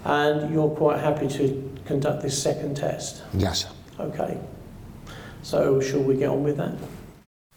and 0.04 0.52
you're 0.52 0.70
quite 0.70 1.00
happy 1.00 1.28
to 1.28 1.70
conduct 1.84 2.22
this 2.22 2.42
second 2.42 2.76
test. 2.76 3.22
Yes. 3.34 3.66
Okay, 4.00 4.38
so 5.42 5.80
shall 5.82 6.02
we 6.02 6.16
get 6.16 6.30
on 6.30 6.42
with 6.42 6.56
that? 6.56 6.74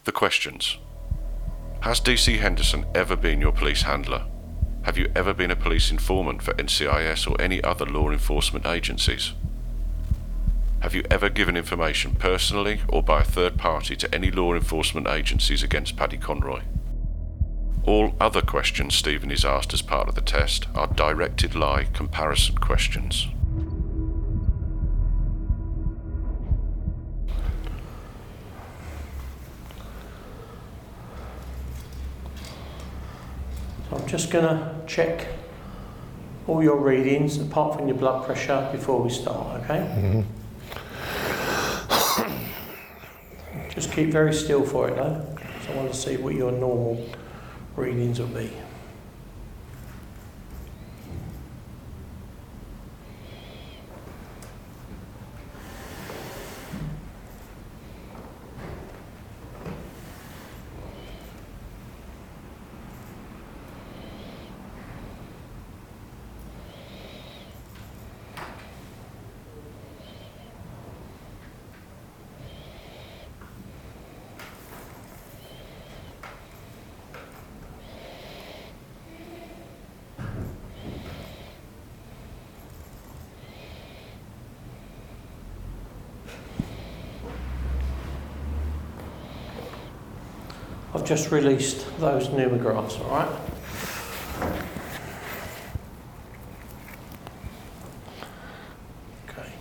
The 0.04 0.12
questions 0.12 0.78
Has 1.82 2.02
DC 2.02 2.40
Henderson 2.40 2.86
ever 2.94 3.16
been 3.16 3.40
your 3.40 3.54
police 3.54 3.84
handler? 3.84 4.26
Have 4.84 4.98
you 4.98 5.10
ever 5.16 5.34
been 5.34 5.52
a 5.52 5.56
police 5.56 5.92
informant 5.92 6.42
for 6.42 6.54
NCIS 6.54 7.30
or 7.30 7.42
any 7.42 7.64
other 7.64 7.86
law 7.86 8.10
enforcement 8.12 8.66
agencies? 8.66 9.34
Have 10.82 10.94
you 10.94 11.04
ever 11.10 11.28
given 11.30 11.58
information 11.58 12.16
personally 12.16 12.82
or 12.88 13.02
by 13.02 13.22
a 13.22 13.24
third 13.24 13.58
party 13.58 13.96
to 13.96 14.14
any 14.14 14.30
law 14.30 14.54
enforcement 14.54 15.08
agencies 15.08 15.64
against 15.64 15.98
Paddy 15.98 16.18
Conroy? 16.18 16.62
All 17.84 18.16
other 18.22 18.42
questions 18.42 18.94
Stephen 18.94 19.32
is 19.32 19.44
asked 19.44 19.74
as 19.74 19.82
part 19.82 20.08
of 20.08 20.14
the 20.14 20.22
test 20.22 20.68
are 20.76 20.88
directed 20.88 21.56
lie 21.56 21.86
comparison 21.94 22.60
questions. 22.60 23.28
So 33.90 33.98
I'm 33.98 34.08
just 34.08 34.30
going 34.30 34.46
to 34.46 34.76
check 34.86 35.28
all 36.46 36.62
your 36.62 36.78
readings 36.78 37.40
apart 37.40 37.76
from 37.76 37.88
your 37.88 37.98
blood 37.98 38.26
pressure 38.26 38.70
before 38.72 39.02
we 39.02 39.10
start, 39.10 39.62
okay? 39.64 39.80
Mm-hmm. 39.80 40.22
Just 43.78 43.92
keep 43.92 44.10
very 44.10 44.34
still 44.34 44.66
for 44.66 44.90
it 44.90 44.96
though. 44.96 45.24
I 45.70 45.76
want 45.76 45.94
to 45.94 45.96
see 45.96 46.18
what 46.18 46.34
your 46.34 46.52
normal 46.52 47.08
readings 47.76 48.20
will 48.20 48.26
be. 48.26 48.52
I've 90.98 91.06
just 91.06 91.30
released 91.30 91.86
those 92.00 92.30
pneumographs, 92.30 93.00
all 93.02 93.12
right? 93.12 93.30
Okay. 99.30 99.52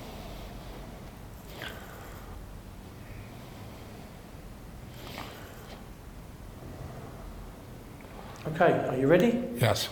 Okay, 8.48 8.88
are 8.88 8.96
you 8.96 9.06
ready? 9.06 9.38
Yes. 9.60 9.90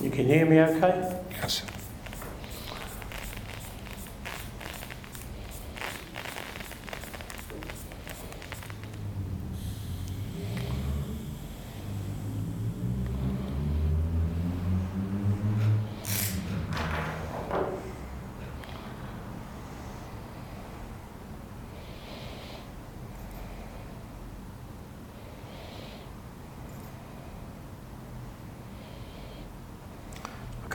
You 0.00 0.10
can 0.10 0.25
hear 0.36 0.46
me 0.46 0.60
okay? 0.60 1.22
Yes. 1.30 1.62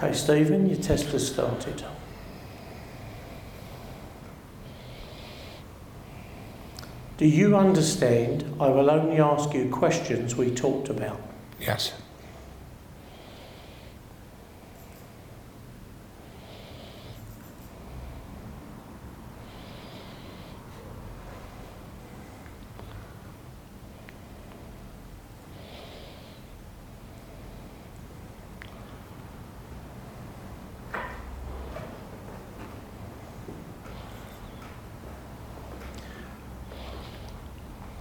Okay, 0.01 0.13
Stephen, 0.13 0.67
your 0.67 0.79
test 0.79 1.09
has 1.09 1.27
started. 1.27 1.83
Do 7.17 7.27
you 7.27 7.55
understand? 7.55 8.43
I 8.59 8.69
will 8.69 8.89
only 8.89 9.19
ask 9.19 9.53
you 9.53 9.69
questions 9.69 10.35
we 10.35 10.49
talked 10.49 10.89
about. 10.89 11.21
Yes. 11.59 11.93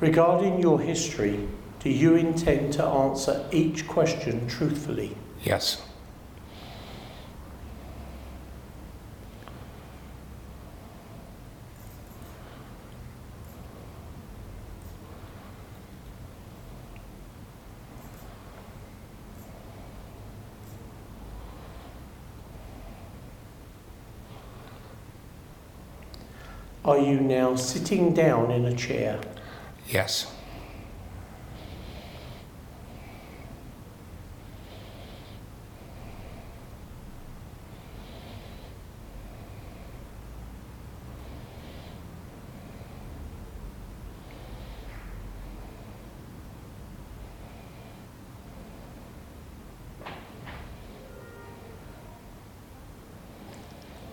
Regarding 0.01 0.61
your 0.61 0.81
history, 0.81 1.47
do 1.81 1.91
you 1.91 2.17
intend 2.17 2.73
to 2.73 2.85
answer 2.85 3.47
each 3.53 3.87
question 3.87 4.49
truthfully? 4.49 5.15
Yes. 5.43 5.83
Are 26.87 26.99
you 26.99 27.21
now 27.21 27.55
sitting 27.55 28.15
down 28.15 28.51
in 28.51 28.65
a 28.65 28.75
chair? 28.75 29.21
Yes. 29.91 30.33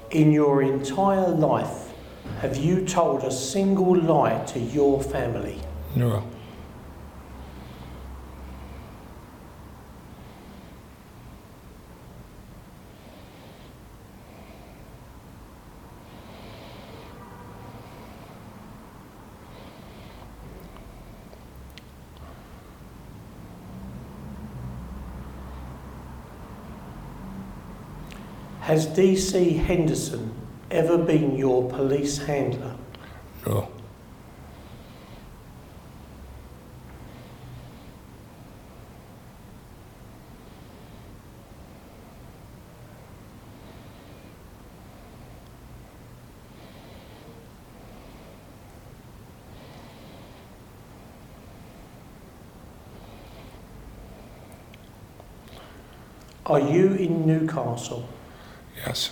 In 0.09 0.31
your 0.31 0.63
entire 0.63 1.27
life, 1.27 1.91
have 2.39 2.55
you 2.57 2.85
told 2.85 3.23
a 3.23 3.31
single 3.31 3.95
lie 3.95 4.43
to 4.45 4.59
your 4.59 5.03
family? 5.03 5.66
in. 5.95 6.23
Has 28.67 28.85
DC 28.85 29.59
Henderson 29.63 30.35
ever 30.69 30.97
been 30.97 31.37
your 31.37 31.69
police 31.69 32.17
handler? 32.17 32.75
Are 56.47 56.61
you 56.61 56.93
in 56.93 57.27
Newcastle? 57.27 58.07
Yes. 58.77 59.11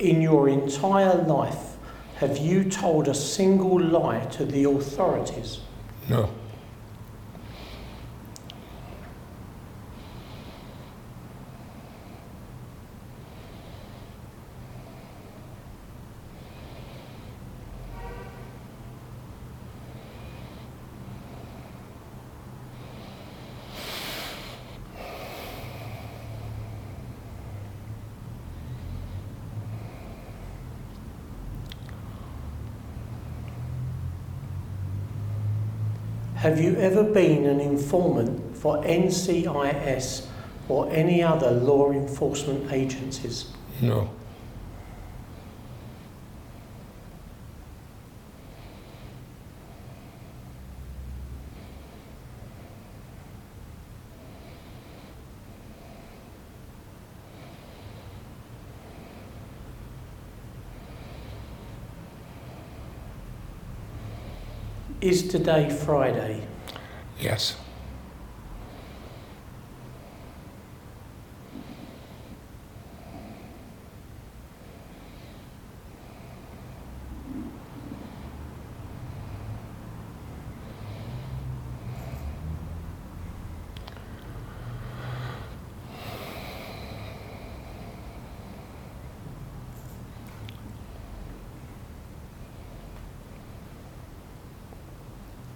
In 0.00 0.20
your 0.20 0.48
entire 0.48 1.22
life, 1.22 1.77
have 2.18 2.36
you 2.36 2.64
told 2.64 3.06
a 3.06 3.14
single 3.14 3.80
lie 3.80 4.24
to 4.24 4.44
the 4.44 4.64
authorities? 4.64 5.60
No. 6.08 6.28
Have 36.58 36.66
you 36.66 36.76
ever 36.80 37.04
been 37.04 37.46
an 37.46 37.60
informant 37.60 38.56
for 38.56 38.82
NCIS 38.82 40.26
or 40.68 40.90
any 40.90 41.22
other 41.22 41.52
law 41.52 41.92
enforcement 41.92 42.72
agencies? 42.72 43.52
No. 43.80 44.10
Is 65.00 65.28
today 65.28 65.70
Friday? 65.70 66.37
Yes. 67.20 67.56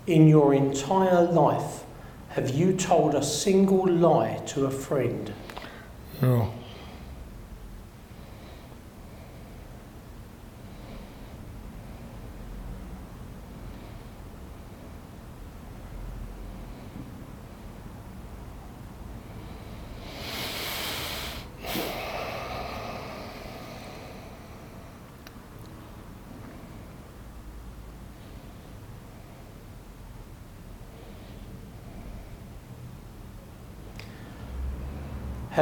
In 0.07 0.27
your 0.27 0.53
entire 0.53 1.23
life, 1.23 1.85
have 2.31 2.51
you 2.51 2.73
told 2.73 3.15
a 3.15 3.23
single 3.23 3.87
lie 3.87 4.43
to 4.47 4.67
a 4.67 4.71
friend? 4.71 5.33
No. 6.21 6.53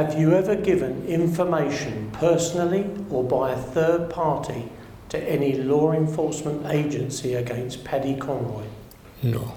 Have 0.01 0.19
you 0.19 0.33
ever 0.33 0.55
given 0.55 1.05
information 1.05 2.09
personally 2.13 2.89
or 3.11 3.23
by 3.23 3.51
a 3.51 3.55
third 3.55 4.09
party 4.09 4.67
to 5.09 5.19
any 5.29 5.53
law 5.53 5.91
enforcement 5.91 6.65
agency 6.65 7.35
against 7.35 7.83
Paddy 7.83 8.15
Conroy? 8.15 8.63
No. 9.21 9.53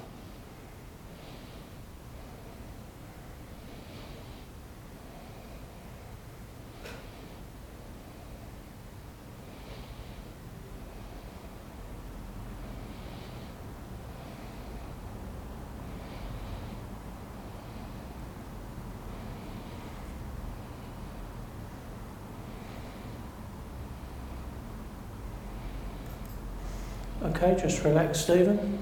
Okay, 27.45 27.61
just 27.61 27.85
relax, 27.85 28.21
Stephen. 28.21 28.79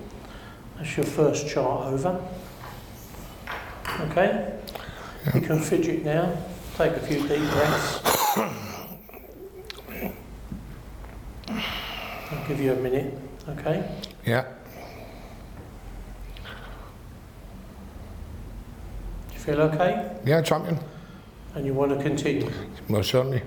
That's 0.77 0.97
your 0.97 1.05
first 1.05 1.49
chart 1.49 1.93
over. 1.93 2.25
Okay? 4.03 4.57
You 5.35 5.41
can 5.41 5.61
fidget 5.61 6.05
now. 6.05 6.37
Take 6.77 6.93
a 6.93 7.01
few 7.01 7.27
deep 7.27 7.41
breaths. 7.51 8.01
I'll 12.31 12.47
give 12.47 12.61
you 12.61 12.73
a 12.73 12.77
minute, 12.77 13.19
okay? 13.49 13.85
Yeah. 14.25 14.45
Do 19.27 19.35
you 19.35 19.39
feel 19.41 19.61
okay? 19.63 20.17
Yeah, 20.25 20.41
champion. 20.41 20.79
And 21.57 21.67
you 21.67 21.75
want 21.75 21.99
to 21.99 22.01
continue? 22.01 22.49
Most 22.89 23.11
certainly. 23.11 23.43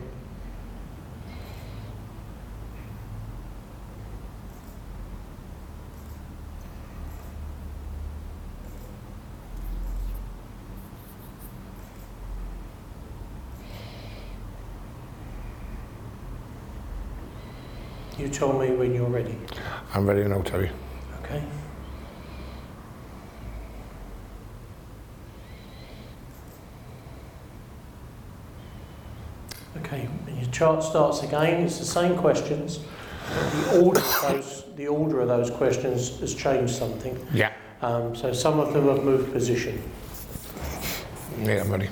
Tell 18.36 18.52
me 18.52 18.70
when 18.72 18.94
you're 18.94 19.08
ready, 19.08 19.38
I'm 19.94 20.06
ready 20.06 20.26
now, 20.26 20.42
Terry. 20.42 20.70
okay? 21.24 21.42
Okay, 29.78 30.06
when 30.26 30.38
your 30.38 30.50
chart 30.52 30.84
starts 30.84 31.24
again, 31.24 31.64
it's 31.64 31.80
the 31.80 31.86
same 31.86 32.18
questions. 32.18 32.80
The 33.30 33.82
order 33.82 34.02
of 34.02 34.22
those, 34.30 34.66
the 34.76 34.88
order 34.88 35.22
of 35.22 35.30
those 35.30 35.50
questions 35.50 36.20
has 36.20 36.36
changed 36.36 36.76
something. 36.76 37.18
Yeah. 37.34 37.54
Um, 37.82 38.16
so 38.16 38.34
some 38.34 38.60
of 38.60 38.74
them 38.74 38.88
have 38.88 39.04
moved 39.04 39.32
position. 39.32 39.82
Yeah, 41.42 41.62
I'm 41.62 41.72
ready. 41.72 41.90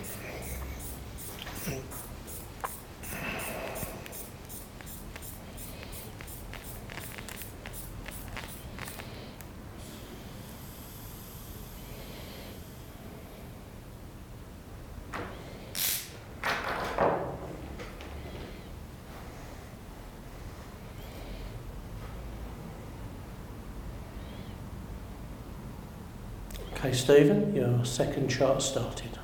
Okay, 26.84 26.92
Stephen, 26.92 27.56
your 27.56 27.86
second 27.86 28.28
chart 28.28 28.62
started. 28.62 29.18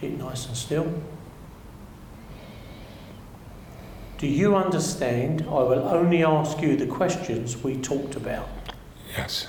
Keep 0.00 0.18
nice 0.18 0.48
and 0.48 0.56
still. 0.56 0.92
Do 4.18 4.26
you 4.26 4.56
understand? 4.56 5.42
I 5.42 5.62
will 5.62 5.86
only 5.86 6.24
ask 6.24 6.60
you 6.60 6.74
the 6.74 6.88
questions 6.88 7.62
we 7.62 7.76
talked 7.76 8.16
about. 8.16 8.48
Yes. 9.16 9.46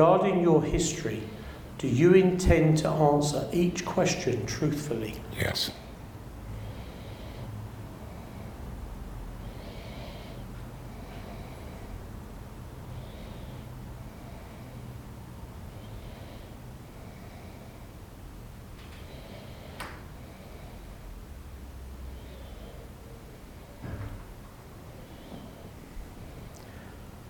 Regarding 0.00 0.40
your 0.40 0.62
history, 0.62 1.20
do 1.76 1.86
you 1.86 2.14
intend 2.14 2.78
to 2.78 2.88
answer 2.88 3.46
each 3.52 3.84
question 3.84 4.46
truthfully? 4.46 5.20
Yes. 5.38 5.72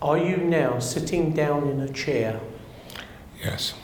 Are 0.00 0.18
you 0.18 0.36
now 0.36 0.78
sitting 0.78 1.32
down 1.32 1.66
in 1.66 1.80
a 1.80 1.92
chair? 1.92 2.40
Yes. 3.42 3.74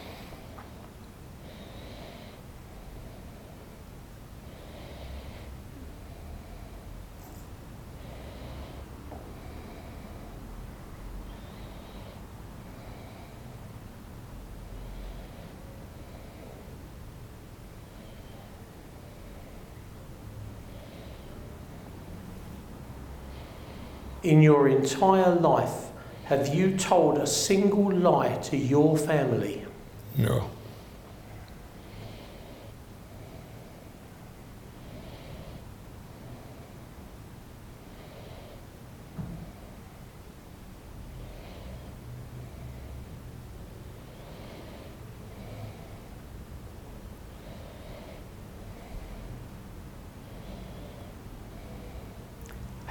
In 24.23 24.43
your 24.43 24.69
entire 24.69 25.37
life, 25.37 25.86
have 26.27 26.53
you 26.53 26.77
told 26.77 27.19
a 27.19 27.27
single 27.27 27.93
lie 27.93 28.37
to 28.39 28.57
your 28.57 28.99
family? 28.99 29.65
No. 30.17 30.46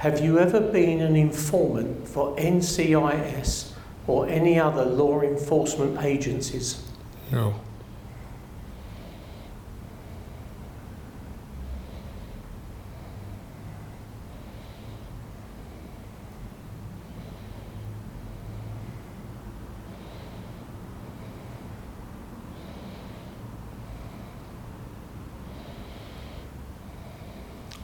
Have 0.06 0.20
you 0.20 0.38
ever 0.38 0.60
been 0.60 1.00
an 1.00 1.16
informant 1.16 2.06
for 2.06 2.36
NCIS 2.36 3.72
or 4.06 4.28
any 4.28 4.56
other 4.56 4.84
law 4.84 5.20
enforcement 5.20 6.00
agencies? 6.00 6.80
No. 7.32 7.58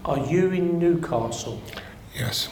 Are 0.04 0.18
you 0.18 0.52
in 0.52 0.78
Newcastle? 0.78 1.60
Yes. 2.14 2.48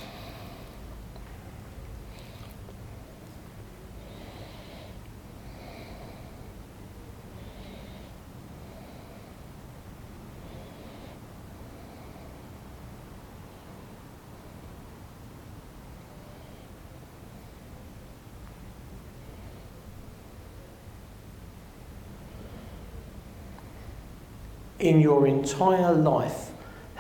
In 24.79 25.01
your 25.01 25.27
entire 25.27 25.93
life, 25.93 26.50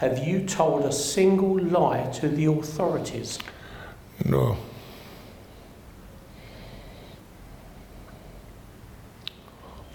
have 0.00 0.26
you 0.26 0.40
told 0.46 0.86
a 0.86 0.92
single 0.92 1.60
lie 1.60 2.10
to 2.10 2.26
the 2.26 2.46
authorities? 2.46 3.38
No. 4.24 4.56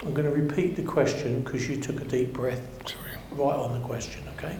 I'm 0.02 0.14
going 0.14 0.24
to 0.24 0.30
repeat 0.30 0.76
the 0.76 0.84
question 0.84 1.42
because 1.42 1.68
you 1.68 1.80
took 1.80 2.00
a 2.00 2.04
deep 2.04 2.32
breath 2.32 2.60
Sorry. 2.88 3.10
right 3.32 3.56
on 3.56 3.80
the 3.80 3.84
question, 3.84 4.22
okay? 4.36 4.56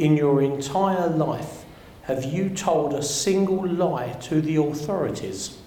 In 0.00 0.16
your 0.16 0.40
entire 0.40 1.10
life, 1.10 1.66
have 2.04 2.24
you 2.24 2.48
told 2.48 2.94
a 2.94 3.02
single 3.02 3.68
lie 3.68 4.16
to 4.22 4.40
the 4.40 4.56
authorities? 4.56 5.59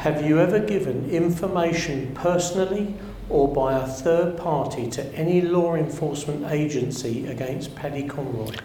Have 0.00 0.26
you 0.26 0.38
ever 0.38 0.60
given 0.60 1.10
information 1.10 2.14
personally 2.14 2.94
or 3.28 3.52
by 3.52 3.74
a 3.74 3.86
third 3.86 4.38
party 4.38 4.88
to 4.92 5.04
any 5.14 5.42
law 5.42 5.74
enforcement 5.74 6.50
agency 6.50 7.26
against 7.26 7.76
Paddy 7.76 8.08
Conroy? 8.08 8.56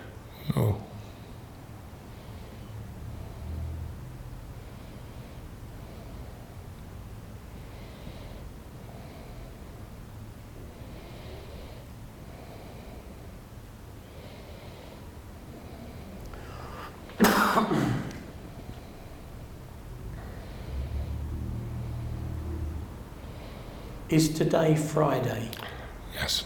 Is 24.15 24.29
today 24.29 24.77
Friday? 24.77 25.49
Yes. 26.13 26.45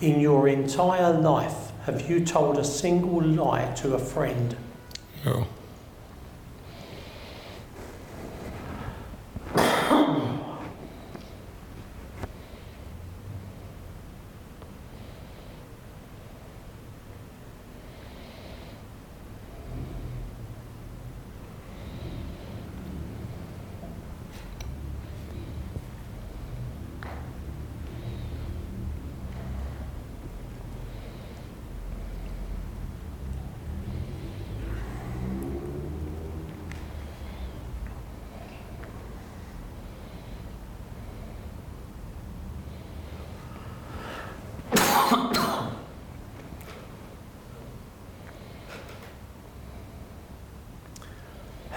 in 0.00 0.18
your 0.18 0.48
entire 0.48 1.12
life 1.12 1.61
have 1.84 2.08
you 2.08 2.24
told 2.24 2.58
a 2.58 2.64
single 2.64 3.20
lie 3.20 3.72
to 3.74 3.94
a 3.94 3.98
friend? 3.98 4.56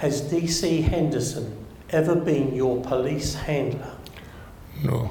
Has 0.06 0.22
DC 0.22 0.84
Henderson 0.84 1.66
ever 1.90 2.14
been 2.14 2.54
your 2.54 2.80
police 2.80 3.34
handler? 3.34 3.90
No. 4.84 5.10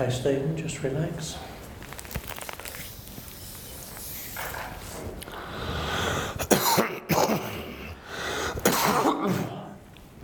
Okay, 0.00 0.10
Stephen, 0.10 0.56
just 0.56 0.82
relax. 0.82 1.34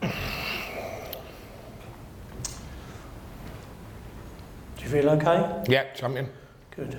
Do 0.01 0.09
you 4.83 4.89
feel 4.89 5.11
okay? 5.11 5.63
Yeah, 5.69 5.93
champion. 5.93 6.31
Good. 6.75 6.97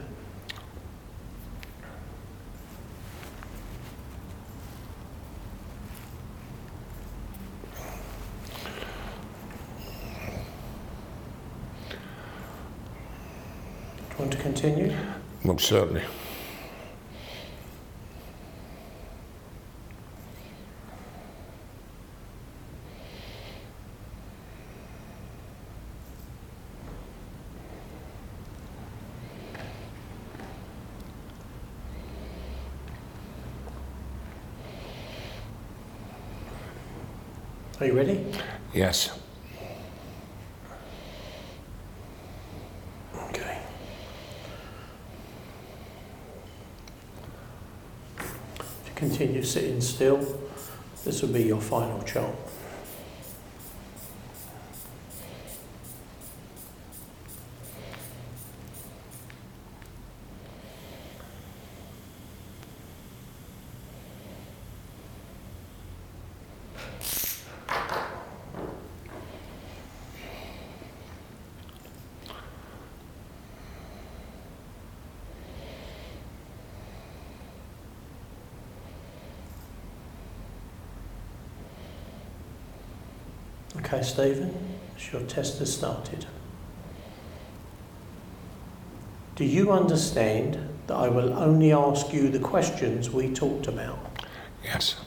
Want 14.17 14.32
to 14.32 14.38
continue? 14.39 14.95
Most 15.43 15.67
certainly. 15.67 16.01
Are 37.80 37.86
you 37.86 37.93
ready? 37.93 38.25
Yes. 38.73 39.12
Okay. 43.30 43.60
If 48.19 48.84
you 48.88 48.93
continue 49.17 49.41
sitting 49.41 49.82
still, 49.82 50.19
this 51.03 51.23
will 51.23 51.30
be 51.30 51.41
your 51.41 51.60
final 51.60 51.99
chart. 52.03 52.36
Okay, 83.97 84.05
Stephen, 84.05 84.53
your 85.12 85.23
test 85.23 85.57
has 85.57 85.73
started. 85.73 86.27
Do 89.36 89.43
you 89.43 89.71
understand 89.71 90.60
that 90.86 90.93
I 90.93 91.07
will 91.07 91.33
only 91.33 91.73
ask 91.73 92.13
you 92.13 92.29
the 92.29 92.38
questions 92.38 93.10
we 93.10 93.33
talked 93.33 93.65
about? 93.65 93.97
Yes. 94.63 94.97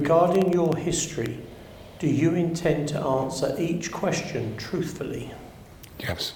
Regarding 0.00 0.52
your 0.52 0.76
history, 0.76 1.38
do 2.00 2.06
you 2.06 2.34
intend 2.34 2.86
to 2.90 3.00
answer 3.00 3.56
each 3.58 3.90
question 3.90 4.54
truthfully? 4.58 5.32
Yes. 5.98 6.34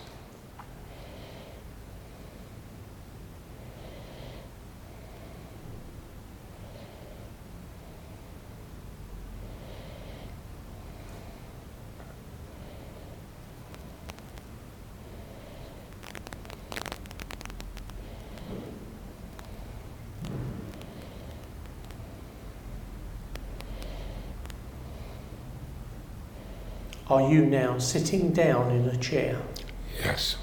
Are 27.10 27.19
you 27.30 27.46
now 27.46 27.78
sitting 27.78 28.32
down 28.32 28.70
in 28.72 28.88
a 28.88 28.96
chair? 28.96 29.40
Yes. 30.04 30.36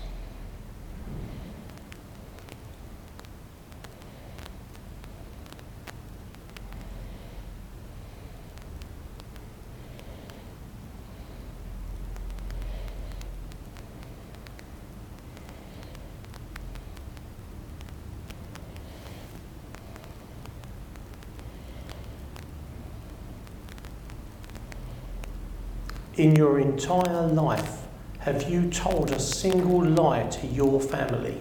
In 26.17 26.35
your 26.35 26.59
entire 26.59 27.27
life, 27.27 27.83
have 28.19 28.49
you 28.49 28.71
told 28.71 29.11
a 29.11 29.19
single 29.19 29.85
lie 29.85 30.23
to 30.23 30.47
your 30.47 30.81
family? 30.81 31.37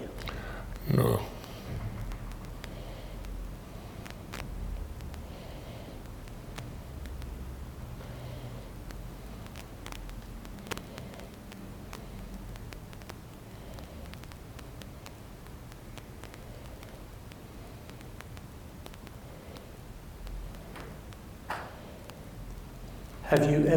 No. 0.92 1.18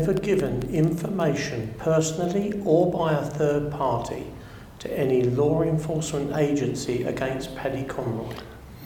Have 0.10 0.24
given 0.24 0.64
information 0.74 1.72
personally 1.78 2.60
or 2.66 2.92
by 2.92 3.14
a 3.14 3.24
third 3.24 3.72
party 3.72 4.26
to 4.80 4.92
any 5.00 5.22
law 5.22 5.62
enforcement 5.62 6.36
agency 6.36 7.04
against 7.04 7.56
Paddy 7.56 7.84
Conroy? 7.84 8.34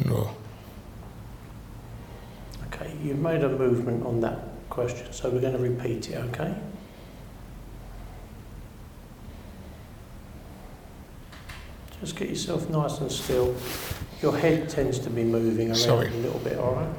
No. 0.03 0.35
Okay, 2.67 2.93
you've 3.01 3.19
made 3.19 3.41
a 3.41 3.47
movement 3.47 4.05
on 4.05 4.19
that 4.19 4.37
question, 4.69 5.13
so 5.13 5.29
we're 5.29 5.39
going 5.39 5.53
to 5.53 5.59
repeat 5.59 6.09
it, 6.09 6.15
okay? 6.15 6.53
Just 12.01 12.17
get 12.17 12.27
yourself 12.27 12.69
nice 12.69 12.99
and 12.99 13.09
still. 13.09 13.55
Your 14.21 14.37
head 14.37 14.67
tends 14.67 14.99
to 14.99 15.09
be 15.09 15.23
moving 15.23 15.69
around 15.69 15.77
Sorry. 15.77 16.07
a 16.07 16.17
little 16.17 16.39
bit, 16.39 16.57
all 16.57 16.75
right? 16.75 16.93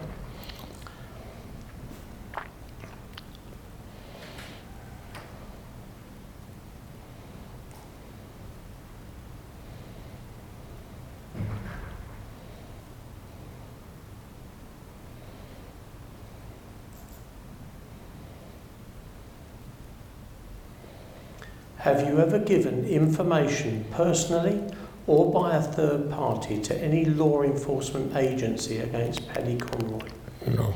Have 21.84 22.08
you 22.08 22.18
ever 22.18 22.38
given 22.38 22.86
information 22.86 23.84
personally 23.90 24.58
or 25.06 25.30
by 25.30 25.54
a 25.54 25.60
third 25.60 26.10
party 26.10 26.58
to 26.62 26.74
any 26.82 27.04
law 27.04 27.42
enforcement 27.42 28.16
agency 28.16 28.78
against 28.78 29.28
Paddy 29.28 29.58
Conroy? 29.58 30.08
No. 30.46 30.74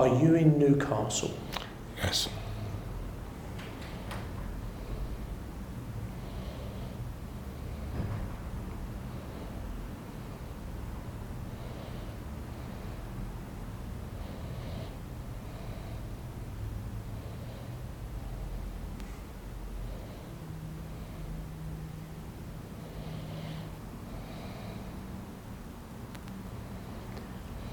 Are 0.00 0.08
you 0.08 0.34
in 0.34 0.58
Newcastle? 0.58 1.30
Yes. 1.98 2.30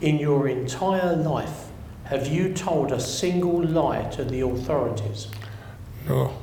In 0.01 0.17
your 0.19 0.49
entire 0.49 1.15
life, 1.15 1.56
have 2.09 2.27
you 2.27 2.53
told 2.53 2.93
a 2.93 2.99
single 2.99 3.61
lie 3.63 4.03
to 4.11 4.23
the 4.23 4.41
authorities? 4.41 5.27
No. 6.07 6.33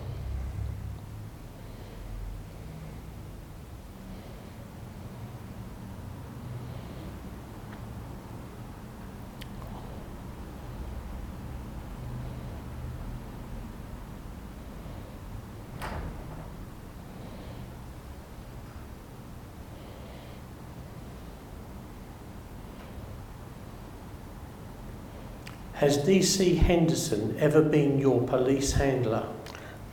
Has 25.94 26.04
DC 26.04 26.58
Henderson 26.58 27.36
ever 27.38 27.62
been 27.62 28.00
your 28.00 28.20
police 28.26 28.72
handler? 28.72 29.28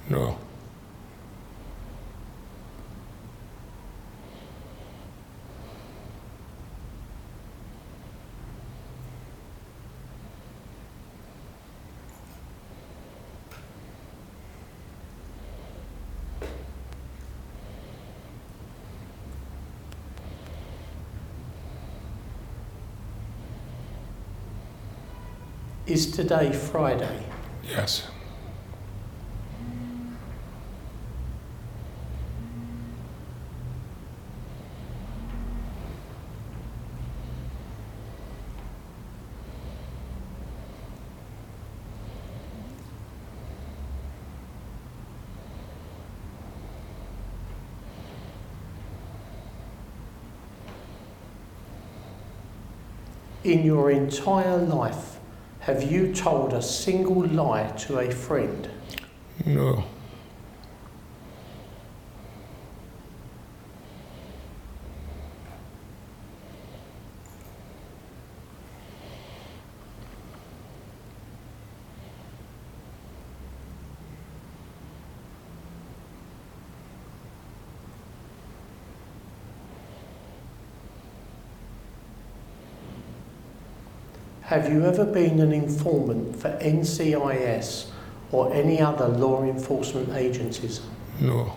No. 0.10 0.36
Is 25.88 26.12
today 26.12 26.54
Friday? 26.54 27.26
Yes. 27.68 28.08
In 53.44 53.66
your 53.66 53.90
entire 53.90 54.58
life, 54.58 55.11
have 55.62 55.84
you 55.84 56.12
told 56.12 56.54
a 56.54 56.62
single 56.62 57.24
lie 57.28 57.68
to 57.78 58.00
a 58.00 58.10
friend? 58.10 58.68
No. 59.46 59.84
Have 84.52 84.70
you 84.70 84.84
ever 84.84 85.06
been 85.06 85.40
an 85.40 85.54
informant 85.54 86.36
for 86.36 86.50
NCIS 86.60 87.86
or 88.34 88.54
any 88.54 88.82
other 88.82 89.08
law 89.08 89.44
enforcement 89.44 90.10
agencies? 90.10 90.82
No. 91.22 91.54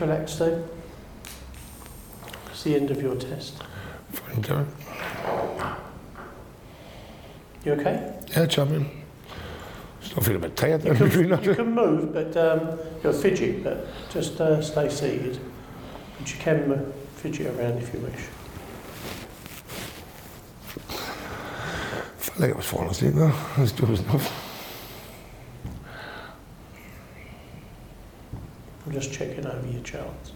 Relax, 0.00 0.32
Steve. 0.32 0.64
It's 2.50 2.62
the 2.62 2.76
end 2.76 2.90
of 2.90 3.02
your 3.02 3.16
test. 3.16 3.62
Fine, 4.12 4.42
Darren. 4.42 4.66
You 7.64 7.72
okay? 7.72 8.14
Yeah, 8.28 8.46
champion. 8.46 8.88
Still 10.00 10.22
feeling 10.22 10.44
a 10.44 10.48
bit 10.48 10.56
tired 10.56 10.84
You 10.84 10.94
can, 10.94 11.42
you 11.42 11.54
can 11.54 11.74
move, 11.74 12.14
but 12.14 12.36
um, 12.36 12.78
you're 13.02 13.12
fidget, 13.12 13.64
but 13.64 13.86
just 14.10 14.40
uh, 14.40 14.62
stay 14.62 14.88
seated. 14.88 15.40
But 16.18 16.32
you 16.32 16.38
can 16.38 16.92
fidget 17.16 17.54
around 17.58 17.78
if 17.78 17.92
you 17.92 18.00
wish. 18.00 18.24
I 20.76 22.20
Felt 22.20 22.40
like 22.40 22.52
I 22.52 22.56
was 22.56 22.66
falling 22.66 22.90
asleep 22.90 23.14
there. 23.14 23.34
It 23.58 23.80
was 23.80 24.00
enough. 24.00 24.44
I'm 28.86 28.92
just 28.92 29.12
charts. 29.88 30.32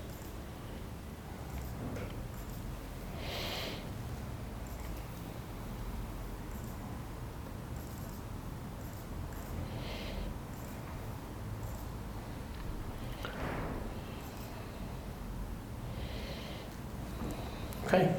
Okay. 17.85 18.11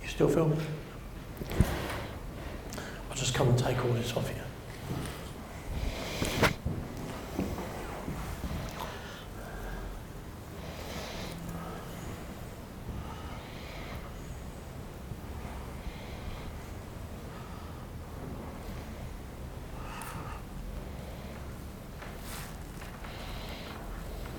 You 0.00 0.08
still 0.08 0.28
filming? 0.28 0.60
I'll 3.10 3.16
just 3.16 3.34
come 3.34 3.48
and 3.48 3.57
take 3.68 3.84
all 3.84 3.92
this 3.92 4.16
off 4.16 4.30
you. 4.30 4.34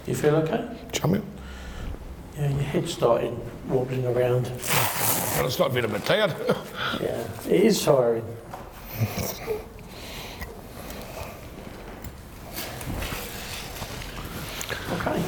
You 0.08 0.16
feel 0.16 0.38
okay? 0.38 0.68
Champion. 0.92 1.24
Yeah, 2.36 2.50
your 2.50 2.62
head 2.62 2.90
started 2.90 3.38
wobbling 3.68 4.08
around. 4.08 4.46
Well, 4.46 5.46
it's 5.46 5.60
not 5.60 5.72
being 5.72 5.86
a 5.86 5.88
bit 5.88 6.04
tired. 6.04 6.34
Yeah, 7.00 7.28
it 7.48 7.62
is 7.66 7.84
tiring. 7.84 8.26
Okay. 14.92 15.24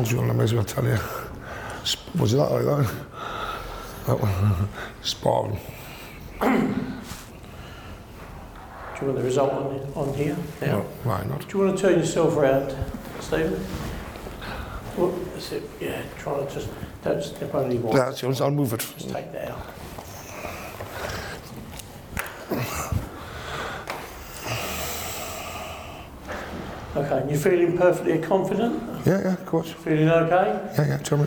The 0.00 0.06
camel's 0.06 0.12
run, 0.14 0.30
I 0.30 0.32
may 0.32 0.44
as 0.44 0.54
well 0.54 0.64
tell 0.64 0.84
you. 0.84 0.98
Was 2.18 2.32
that 2.32 2.50
like 2.50 2.64
that? 2.64 2.90
That 4.06 4.20
one. 4.20 4.68
Sparring. 5.02 5.58
Do 6.40 6.46
you 9.00 9.06
want 9.06 9.18
the 9.18 9.24
result 9.24 9.52
on, 9.52 9.92
on 9.94 10.14
here 10.14 10.36
now? 10.60 10.66
No, 10.66 10.80
why 11.04 11.24
not? 11.24 11.46
Do 11.48 11.58
you 11.58 11.64
want 11.64 11.76
to 11.78 11.82
turn 11.82 11.98
yourself 11.98 12.36
around, 12.36 12.74
Stephen? 13.20 13.64
Well, 14.96 15.10
that's 15.32 15.52
it. 15.52 15.62
Yeah, 15.80 16.02
try 16.18 16.44
to 16.44 16.50
just 16.52 16.68
don't 17.02 17.22
step 17.22 17.54
on 17.54 17.66
any 17.66 17.78
more. 17.78 17.94
That's 17.94 18.22
yours, 18.22 18.40
I'll 18.40 18.50
move 18.50 18.72
it. 18.72 18.80
Just 18.80 19.10
take 19.10 19.32
that 19.32 19.50
out. 19.50 19.69
Okay, 26.96 27.20
and 27.20 27.30
you're 27.30 27.38
feeling 27.38 27.78
perfectly 27.78 28.18
confident? 28.18 28.82
Yeah, 29.06 29.20
yeah, 29.22 29.32
of 29.34 29.46
course. 29.46 29.70
Feeling 29.70 30.08
okay? 30.08 30.72
Yeah, 30.76 30.88
yeah, 30.88 30.96
tell 30.98 31.18
me. 31.18 31.26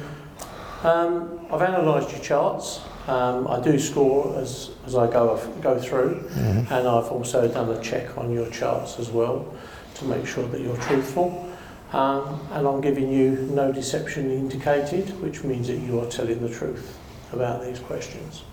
Um, 0.83 1.39
I've 1.51 1.61
analysed 1.61 2.11
your 2.11 2.19
charts. 2.19 2.81
Um, 3.07 3.47
I 3.47 3.59
do 3.61 3.79
score 3.79 4.37
as, 4.39 4.71
as 4.85 4.95
I 4.95 5.09
go 5.09 5.37
go 5.61 5.79
through, 5.79 6.25
and 6.35 6.87
I've 6.87 7.11
also 7.11 7.47
done 7.47 7.69
a 7.69 7.81
check 7.81 8.17
on 8.17 8.31
your 8.31 8.49
charts 8.49 8.99
as 8.99 9.09
well 9.09 9.53
to 9.95 10.05
make 10.05 10.25
sure 10.25 10.47
that 10.47 10.59
you're 10.59 10.77
truthful. 10.77 11.49
Um, 11.93 12.39
and 12.51 12.67
I'm 12.67 12.81
giving 12.81 13.11
you 13.11 13.31
no 13.51 13.71
deception 13.71 14.31
indicated, 14.31 15.09
which 15.21 15.43
means 15.43 15.67
that 15.67 15.77
you 15.77 15.99
are 15.99 16.07
telling 16.09 16.41
the 16.41 16.49
truth 16.53 16.97
about 17.31 17.63
these 17.63 17.79
questions. 17.79 18.43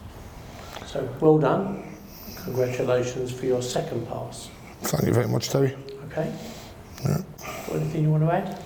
So 0.87 1.09
well 1.21 1.39
done. 1.39 1.97
Congratulations 2.45 3.33
for 3.33 3.47
your 3.47 3.63
second 3.63 4.07
pass. 4.09 4.51
Thank 4.83 5.07
you 5.07 5.13
very 5.13 5.29
much, 5.29 5.49
Terry. 5.49 5.77
Okay. 6.11 6.33
Got 7.05 7.77
anything 7.77 8.03
you 8.03 8.11
want 8.11 8.25
to 8.25 8.33
add? 8.33 8.59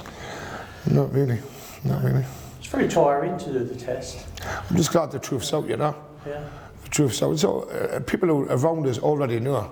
Not 0.91 1.13
really. 1.13 1.39
Not 1.85 2.03
really. 2.03 2.25
It's 2.59 2.69
very 2.69 2.89
tiring 2.89 3.39
to 3.39 3.53
do 3.53 3.65
the 3.65 3.75
test. 3.75 4.27
I'm 4.71 4.77
just 4.77 4.93
glad 4.93 5.11
the 5.11 5.19
truth's 5.19 5.53
out, 5.53 5.69
you 5.69 5.77
know? 5.77 5.95
Yeah. 6.27 6.45
The 6.83 6.89
truth's 6.91 7.23
out. 7.23 7.39
So, 7.39 7.63
uh, 7.63 8.01
people 8.01 8.29
who 8.29 8.47
around 8.49 8.87
us 8.87 8.99
already 8.99 9.41
know. 9.41 9.71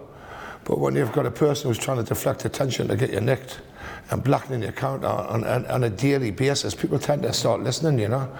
But 0.65 0.79
when 0.79 0.95
you've 0.95 1.13
got 1.13 1.27
a 1.27 1.31
person 1.31 1.69
who's 1.69 1.79
trying 1.79 1.97
to 1.97 2.05
deflect 2.05 2.45
attention 2.45 2.89
to 2.89 2.97
get 2.97 3.13
you 3.13 3.21
nicked 3.21 3.61
and 4.11 4.23
blackening 4.23 4.63
your 4.63 4.71
account 4.71 5.05
on, 5.05 5.43
on, 5.45 5.67
on 5.67 5.85
a 5.85 5.91
daily 5.91 6.31
basis, 6.31 6.75
people 6.75 6.99
tend 6.99 7.23
to 7.23 7.33
start 7.33 7.63
listening, 7.63 7.99
you 7.99 8.09
know? 8.09 8.31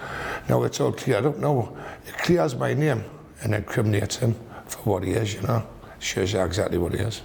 Now 0.47 0.63
it's 0.63 0.79
all 0.79 0.93
cleared 0.93 1.25
up. 1.25 1.37
No, 1.37 1.75
it 2.07 2.17
clears 2.19 2.55
my 2.55 2.73
name 2.73 3.03
and 3.41 3.53
incriminates 3.53 4.17
him 4.17 4.35
for 4.67 4.79
what 4.89 5.03
he 5.03 5.11
is, 5.11 5.33
you 5.33 5.41
know? 5.41 5.67
Shows 5.99 6.33
you 6.33 6.41
exactly 6.41 6.77
what 6.77 6.93
he 6.93 6.99
is. 6.99 7.21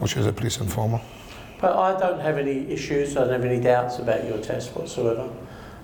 Much 0.00 0.16
as 0.16 0.26
a 0.26 0.32
police 0.32 0.58
informer. 0.58 1.00
But 1.60 1.76
I 1.76 1.98
don't 1.98 2.20
have 2.20 2.38
any 2.38 2.70
issues, 2.70 3.16
I 3.16 3.20
don't 3.20 3.32
have 3.32 3.44
any 3.44 3.60
doubts 3.60 3.98
about 3.98 4.24
your 4.24 4.38
test 4.38 4.76
whatsoever. 4.76 5.30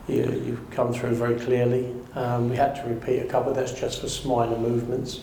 You, 0.08 0.42
you've 0.44 0.70
come 0.70 0.92
through 0.92 1.14
very 1.14 1.38
clearly. 1.38 1.94
Um, 2.14 2.50
we 2.50 2.56
had 2.56 2.74
to 2.76 2.82
repeat 2.82 3.20
a 3.20 3.26
couple, 3.26 3.54
that's 3.54 3.72
just 3.72 4.00
for 4.00 4.28
minor 4.28 4.58
movements, 4.58 5.20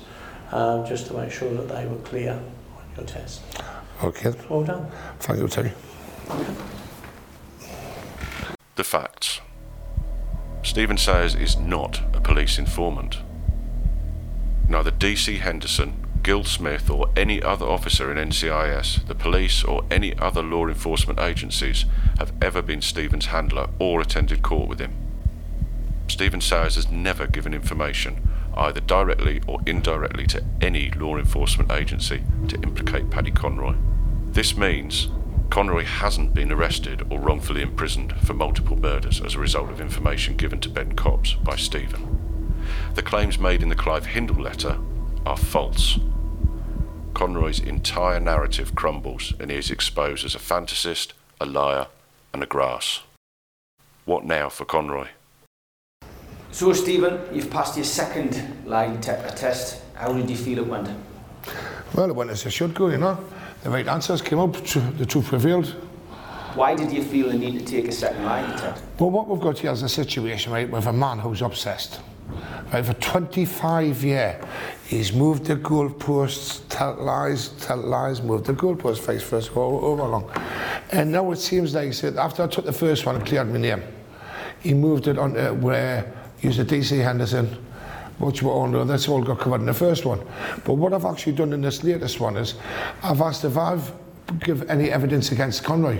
um, 0.51 0.85
just 0.85 1.07
to 1.07 1.13
make 1.13 1.31
sure 1.31 1.53
that 1.53 1.67
they 1.67 1.85
were 1.85 1.97
clear 1.97 2.31
on 2.33 2.83
your 2.95 3.05
test. 3.05 3.41
Okay. 4.03 4.33
Well 4.49 4.63
done. 4.63 4.89
Thank 5.19 5.39
you, 5.39 5.47
Terry. 5.47 5.73
The 8.75 8.83
facts. 8.83 9.41
Stephen 10.63 10.97
Sayers 10.97 11.35
is 11.35 11.57
not 11.57 12.01
a 12.13 12.21
police 12.21 12.57
informant. 12.57 13.17
Neither 14.69 14.91
DC 14.91 15.39
Henderson, 15.39 16.05
Gil 16.23 16.43
Smith, 16.43 16.89
or 16.89 17.09
any 17.15 17.41
other 17.41 17.65
officer 17.65 18.11
in 18.11 18.29
NCIS, 18.29 19.07
the 19.07 19.15
police, 19.15 19.63
or 19.63 19.83
any 19.89 20.17
other 20.17 20.43
law 20.43 20.67
enforcement 20.67 21.19
agencies 21.19 21.85
have 22.17 22.33
ever 22.41 22.61
been 22.61 22.81
Stephen's 22.81 23.27
handler 23.27 23.69
or 23.79 24.01
attended 24.01 24.41
court 24.41 24.67
with 24.67 24.79
him. 24.79 24.93
Stephen 26.07 26.41
Sayers 26.41 26.75
has 26.75 26.89
never 26.91 27.27
given 27.27 27.53
information, 27.53 28.27
either 28.55 28.81
directly 28.81 29.41
or 29.47 29.59
indirectly, 29.65 30.25
to 30.27 30.43
any 30.61 30.91
law 30.91 31.17
enforcement 31.17 31.71
agency 31.71 32.23
to 32.47 32.55
implicate 32.61 33.09
Paddy 33.09 33.31
Conroy. 33.31 33.75
This 34.31 34.57
means 34.57 35.09
Conroy 35.49 35.83
hasn't 35.83 36.33
been 36.33 36.51
arrested 36.51 37.05
or 37.09 37.19
wrongfully 37.19 37.61
imprisoned 37.61 38.13
for 38.19 38.33
multiple 38.33 38.77
murders 38.77 39.21
as 39.21 39.35
a 39.35 39.39
result 39.39 39.69
of 39.69 39.81
information 39.81 40.35
given 40.35 40.59
to 40.59 40.69
Ben 40.69 40.93
Cobbs 40.93 41.33
by 41.35 41.55
Stephen. 41.55 42.59
The 42.93 43.01
claims 43.01 43.39
made 43.39 43.63
in 43.63 43.69
the 43.69 43.75
Clive 43.75 44.07
Hindle 44.07 44.41
letter 44.41 44.77
are 45.25 45.37
false. 45.37 45.99
Conroy's 47.13 47.59
entire 47.59 48.19
narrative 48.19 48.75
crumbles 48.75 49.33
and 49.39 49.51
he 49.51 49.57
is 49.57 49.71
exposed 49.71 50.25
as 50.25 50.35
a 50.35 50.39
fantasist, 50.39 51.13
a 51.41 51.45
liar, 51.45 51.87
and 52.33 52.43
a 52.43 52.45
grass. 52.45 53.01
What 54.05 54.25
now 54.25 54.49
for 54.49 54.65
Conroy? 54.65 55.07
So, 56.51 56.73
Stephen, 56.73 57.19
you've 57.31 57.51
passed 57.51 57.75
your 57.75 57.85
second 57.85 58.65
lie 58.65 58.91
detector 58.91 59.27
uh, 59.27 59.31
test. 59.31 59.83
How 59.93 60.13
did 60.13 60.29
you 60.29 60.35
feel 60.35 60.59
it 60.59 60.67
went? 60.67 60.89
Well, 61.93 62.09
it 62.09 62.15
went 62.15 62.31
as 62.31 62.45
it 62.45 62.51
should 62.51 62.73
go, 62.73 62.89
you 62.89 62.97
know? 62.97 63.23
The 63.63 63.69
right 63.69 63.87
answers 63.87 64.21
came 64.21 64.39
up, 64.39 64.63
tr- 64.63 64.79
the 64.79 65.05
truth 65.05 65.27
prevailed. 65.27 65.67
Why 66.55 66.73
did 66.75 66.91
you 66.91 67.03
feel 67.03 67.29
the 67.29 67.37
need 67.37 67.59
to 67.59 67.65
take 67.65 67.87
a 67.87 67.91
second 67.91 68.25
lie 68.25 68.41
detector? 68.41 68.81
Well, 68.97 69.11
what 69.11 69.27
we've 69.27 69.39
got 69.39 69.59
here 69.59 69.71
is 69.71 69.83
a 69.83 69.89
situation, 69.89 70.51
right, 70.51 70.69
with 70.69 70.87
a 70.87 70.93
man 70.93 71.19
who's 71.19 71.41
obsessed. 71.41 71.99
Right, 72.73 72.85
for 72.85 72.93
25 72.93 74.03
years, 74.03 74.43
he's 74.89 75.13
moved 75.13 75.45
the 75.45 75.55
goalposts, 75.55 76.61
tell 76.67 76.95
lies, 76.95 77.49
tell 77.59 77.77
lies, 77.77 78.23
moved 78.23 78.45
the 78.45 78.53
goalposts 78.53 78.97
face 78.97 79.21
first 79.21 79.55
all 79.55 79.85
over 79.85 80.01
along. 80.01 80.31
And 80.91 81.11
now 81.11 81.31
it 81.31 81.35
seems 81.35 81.75
like, 81.75 81.85
he 81.85 81.93
said, 81.93 82.17
after 82.17 82.41
I 82.41 82.47
took 82.47 82.65
the 82.65 82.73
first 82.73 83.05
one 83.05 83.15
and 83.15 83.23
cleared 83.25 83.51
my 83.51 83.59
name, 83.59 83.83
he 84.61 84.73
moved 84.73 85.07
it 85.07 85.19
on 85.19 85.35
to 85.35 85.51
where 85.53 86.11
he's 86.39 86.57
a 86.57 86.65
DC 86.65 87.03
Henderson, 87.03 87.45
which 88.17 88.41
we 88.41 88.49
all 88.49 88.67
know, 88.67 88.83
that's 88.83 89.07
all 89.07 89.21
got 89.21 89.39
covered 89.39 89.59
in 89.61 89.67
the 89.67 89.73
first 89.75 90.05
one. 90.05 90.25
But 90.65 90.73
what 90.73 90.91
I've 90.91 91.05
actually 91.05 91.33
done 91.33 91.53
in 91.53 91.61
this 91.61 91.83
latest 91.83 92.19
one 92.19 92.35
is, 92.35 92.55
I've 93.03 93.21
asked 93.21 93.45
if 93.45 93.57
I've 93.57 93.93
give 94.39 94.67
any 94.69 94.91
evidence 94.91 95.31
against 95.31 95.63
Conroy 95.63 95.99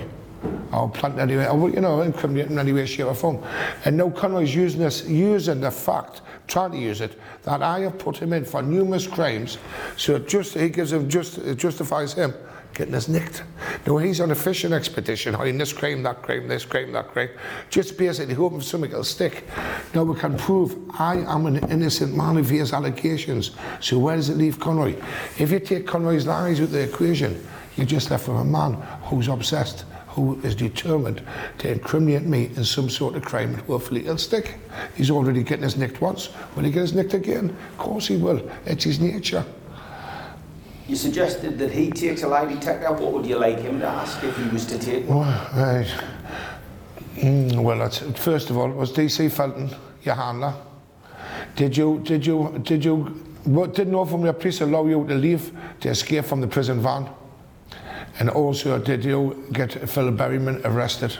or 0.72 0.88
plant 0.88 1.18
anyway, 1.18 1.46
or 1.46 1.70
you 1.70 1.80
know, 1.80 2.02
incriminate 2.02 2.50
in 2.50 2.58
any 2.58 2.72
way, 2.72 2.86
shape, 2.86 3.06
or 3.06 3.14
form. 3.14 3.42
And 3.84 3.96
now 3.96 4.10
Conroy's 4.10 4.54
using 4.54 4.80
this, 4.80 5.06
using 5.06 5.60
the 5.60 5.70
fact, 5.70 6.22
trying 6.46 6.72
to 6.72 6.78
use 6.78 7.00
it, 7.00 7.18
that 7.42 7.62
I 7.62 7.80
have 7.80 7.98
put 7.98 8.16
him 8.16 8.32
in 8.32 8.44
for 8.44 8.62
numerous 8.62 9.06
crimes, 9.06 9.58
so 9.96 10.16
it 10.16 10.28
just 10.28 10.54
he 10.54 10.68
gives 10.68 10.92
him 10.92 11.08
just 11.08 11.38
it 11.38 11.56
justifies 11.56 12.12
him 12.12 12.34
getting 12.74 12.94
us 12.94 13.08
nicked. 13.08 13.42
Now 13.86 13.96
he's 13.98 14.20
on 14.20 14.30
a 14.30 14.34
fishing 14.34 14.72
expedition, 14.72 15.34
hiding 15.34 15.58
this 15.58 15.72
crime, 15.72 16.02
that 16.04 16.22
crime, 16.22 16.48
this 16.48 16.64
crime, 16.64 16.92
that 16.92 17.08
crime, 17.08 17.30
just 17.68 17.98
basically 17.98 18.34
hoping 18.34 18.60
something 18.60 18.90
will 18.90 19.04
stick. 19.04 19.44
Now 19.94 20.04
we 20.04 20.18
can 20.18 20.36
prove 20.36 20.76
I 20.98 21.16
am 21.16 21.46
an 21.46 21.56
innocent 21.70 22.16
man 22.16 22.36
of 22.36 22.48
his 22.48 22.72
allegations. 22.72 23.52
So 23.80 23.98
where 23.98 24.16
does 24.16 24.28
it 24.28 24.36
leave 24.36 24.60
Conroy? 24.60 24.96
If 25.38 25.50
you 25.50 25.60
take 25.60 25.86
Conroy's 25.86 26.26
lies 26.26 26.60
of 26.60 26.70
the 26.70 26.82
equation, 26.82 27.46
you're 27.76 27.86
just 27.86 28.10
left 28.10 28.28
with 28.28 28.38
a 28.38 28.44
man 28.44 28.74
who's 29.02 29.28
obsessed, 29.28 29.84
who 30.10 30.40
is 30.42 30.54
determined 30.54 31.22
to 31.58 31.70
incriminate 31.70 32.22
me 32.22 32.46
in 32.56 32.64
some 32.64 32.90
sort 32.90 33.14
of 33.14 33.24
crime 33.24 33.54
and 33.54 33.62
hopefully 33.62 34.02
he'll 34.02 34.18
stick. 34.18 34.58
He's 34.96 35.10
already 35.10 35.42
getting 35.42 35.62
his 35.62 35.76
nicked 35.76 36.00
once. 36.00 36.30
Will 36.56 36.64
he 36.64 36.70
get 36.70 36.80
his 36.80 36.94
nicked 36.94 37.14
again? 37.14 37.50
Of 37.50 37.78
course 37.78 38.08
he 38.08 38.16
will. 38.16 38.50
It's 38.66 38.84
his 38.84 39.00
nature. 39.00 39.44
You 40.88 40.96
suggested 40.96 41.58
that 41.58 41.70
he 41.70 41.90
takes 41.90 42.24
a 42.24 42.28
lie 42.28 42.46
detector. 42.46 42.90
What 42.92 43.12
would 43.12 43.26
you 43.26 43.38
like 43.38 43.60
him 43.60 43.78
to 43.78 43.86
ask 43.86 44.22
if 44.24 44.36
he 44.36 44.48
was 44.48 44.66
to 44.66 44.78
take 44.78 45.06
one? 45.06 45.18
Well, 45.18 45.50
right. 45.54 46.04
Mm, 47.14 47.62
well, 47.62 47.78
that's, 47.78 47.98
first 48.18 48.50
of 48.50 48.56
all, 48.56 48.68
it 48.70 48.76
was 48.76 48.92
DC 48.92 49.30
Felton 49.30 49.70
your 50.02 50.14
handler? 50.14 50.54
Did 51.56 51.76
you, 51.76 52.00
did 52.04 52.24
you, 52.26 52.60
did 52.62 52.84
you, 52.84 52.96
what, 53.44 53.74
did 53.74 53.88
Northumbria 53.88 54.32
Police 54.32 54.60
allow 54.60 54.86
you 54.86 55.06
to 55.06 55.14
leave 55.14 55.52
to 55.80 55.90
escape 55.90 56.24
from 56.24 56.40
the 56.40 56.46
prison 56.46 56.80
van? 56.80 57.08
And 58.20 58.28
also, 58.28 58.78
did 58.78 59.02
you 59.04 59.46
get 59.52 59.72
Phil 59.88 60.12
Berryman 60.12 60.60
arrested 60.66 61.16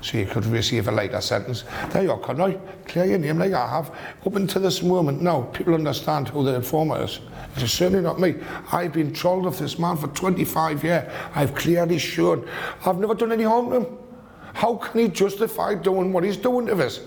so 0.00 0.16
you 0.16 0.24
could 0.24 0.46
receive 0.46 0.86
a 0.86 0.92
later 0.92 1.20
sentence? 1.20 1.64
There 1.90 2.04
you 2.04 2.12
are, 2.12 2.18
Conroy. 2.18 2.56
Clear 2.86 3.06
your 3.06 3.18
name 3.18 3.38
like 3.40 3.52
I 3.52 3.66
have. 3.68 3.90
Up 4.24 4.36
until 4.36 4.62
this 4.62 4.80
moment, 4.80 5.20
now, 5.20 5.42
people 5.42 5.74
understand 5.74 6.28
who 6.28 6.44
the 6.44 6.54
informer 6.54 7.02
is. 7.02 7.18
It's 7.56 7.72
certainly 7.72 8.04
not 8.04 8.20
me. 8.20 8.36
I've 8.70 8.92
been 8.92 9.12
trolled 9.12 9.46
of 9.46 9.58
this 9.58 9.80
man 9.80 9.96
for 9.96 10.06
25 10.08 10.84
years. 10.84 11.12
I've 11.34 11.56
clearly 11.56 11.98
shown. 11.98 12.48
I've 12.86 12.98
never 12.98 13.14
done 13.14 13.32
any 13.32 13.42
harm 13.42 13.70
to 13.70 13.76
him. 13.80 13.98
How 14.54 14.76
can 14.76 15.00
he 15.00 15.08
justify 15.08 15.74
doing 15.74 16.12
what 16.12 16.22
he's 16.22 16.36
doing 16.36 16.66
to 16.66 16.86
us? 16.86 17.00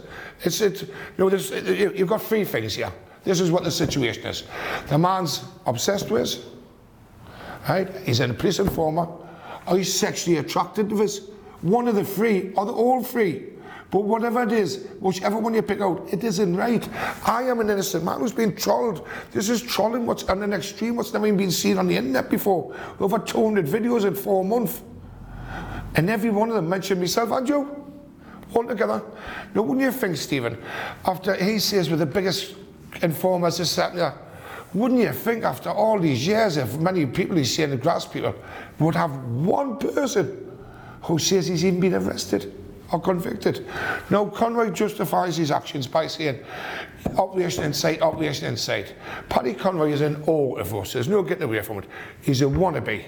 It's, 0.44 0.60
it, 0.60 0.82
you 0.82 0.90
know, 1.18 1.30
you- 1.30 1.94
you've 1.96 2.10
got 2.10 2.22
three 2.22 2.44
things 2.44 2.76
here. 2.76 2.92
This 3.24 3.40
is 3.40 3.50
what 3.50 3.64
the 3.64 3.72
situation 3.72 4.26
is. 4.26 4.44
The 4.88 4.98
man's 4.98 5.46
obsessed 5.66 6.12
with 6.12 6.38
right? 7.70 7.88
He's 8.06 8.20
a 8.20 8.28
police 8.34 8.58
informer, 8.60 9.08
or 9.68 9.78
you 9.78 9.84
sexually 9.84 10.38
attracted 10.38 10.90
to 10.90 10.96
this? 10.96 11.30
One 11.62 11.88
of 11.88 11.96
the 11.96 12.04
three, 12.04 12.54
or 12.54 12.70
all 12.70 13.04
three. 13.04 13.52
But 13.92 14.06
whatever 14.06 14.44
it 14.44 14.54
is, 14.54 14.88
whichever 15.02 15.38
one 15.38 15.54
you 15.54 15.62
pick 15.62 15.82
out, 15.82 16.08
it 16.12 16.24
isn't 16.24 16.56
right. 16.56 16.88
I 17.28 17.44
am 17.44 17.60
an 17.60 17.70
innocent 17.70 18.06
man 18.06 18.22
who's 18.22 18.32
been 18.32 18.56
trolled. 18.56 19.06
This 19.32 19.50
is 19.50 19.62
trolling 19.62 20.06
what's 20.06 20.24
on 20.24 20.42
an 20.44 20.54
extreme, 20.54 20.96
what's 20.96 21.12
never 21.12 21.28
even 21.28 21.38
been 21.38 21.52
seen 21.52 21.78
on 21.78 21.88
the 21.88 21.98
internet 21.98 22.30
before. 22.30 22.74
Over 23.02 23.20
200 23.20 23.66
videos 23.66 24.06
in 24.06 24.16
four 24.16 24.46
months. 24.46 24.82
And 25.96 26.10
every 26.10 26.30
one 26.30 26.48
of 26.48 26.56
them 26.56 26.70
mentioned 26.70 27.02
myself 27.02 27.32
and 27.32 27.48
you. 27.48 27.86
All 28.54 28.66
together. 28.66 29.04
Now, 29.54 29.62
wouldn't 29.62 29.82
you 29.82 29.92
think, 29.92 30.16
Stephen, 30.16 30.58
after 31.06 31.36
he 31.36 31.60
says 31.60 31.90
we're 31.90 31.98
the 31.98 32.06
biggest 32.06 32.56
informers, 33.02 33.58
this, 33.58 33.76
that, 33.76 33.92
and 33.92 34.00
that, 34.00 34.18
wouldn't 34.74 35.02
you 35.02 35.12
think 35.12 35.44
after 35.44 35.70
all 35.70 36.00
these 36.00 36.26
years, 36.26 36.58
if 36.58 36.80
many 36.80 37.06
people 37.06 37.36
he's 37.36 37.54
saying, 37.54 37.72
the 37.72 37.78
grass 37.78 38.06
people, 38.06 38.34
would 38.80 38.96
have 38.96 39.12
one 39.26 39.78
person 39.78 40.58
who 41.04 41.20
says 41.20 41.48
he's 41.48 41.66
even 41.66 41.80
been 41.80 41.96
arrested 41.96 42.54
or 42.92 43.02
convicted? 43.02 43.68
No, 44.10 44.28
Conroy 44.28 44.70
justifies 44.72 45.36
his 45.36 45.52
actions 45.52 45.88
by 45.88 46.08
saying, 46.08 46.40
operation 47.18 47.66
insight, 47.66 48.02
operation 48.02 48.48
insight. 48.48 48.96
Paddy 49.28 49.54
Conroy 49.54 49.92
is 49.92 50.02
in 50.02 50.24
awe 50.26 50.56
of 50.58 50.74
us. 50.74 50.94
There's 50.94 51.10
no 51.10 51.22
getting 51.22 51.44
away 51.44 51.62
from 51.62 51.80
it. 51.80 51.86
He's 52.22 52.42
a 52.42 52.46
wannabe 52.46 53.06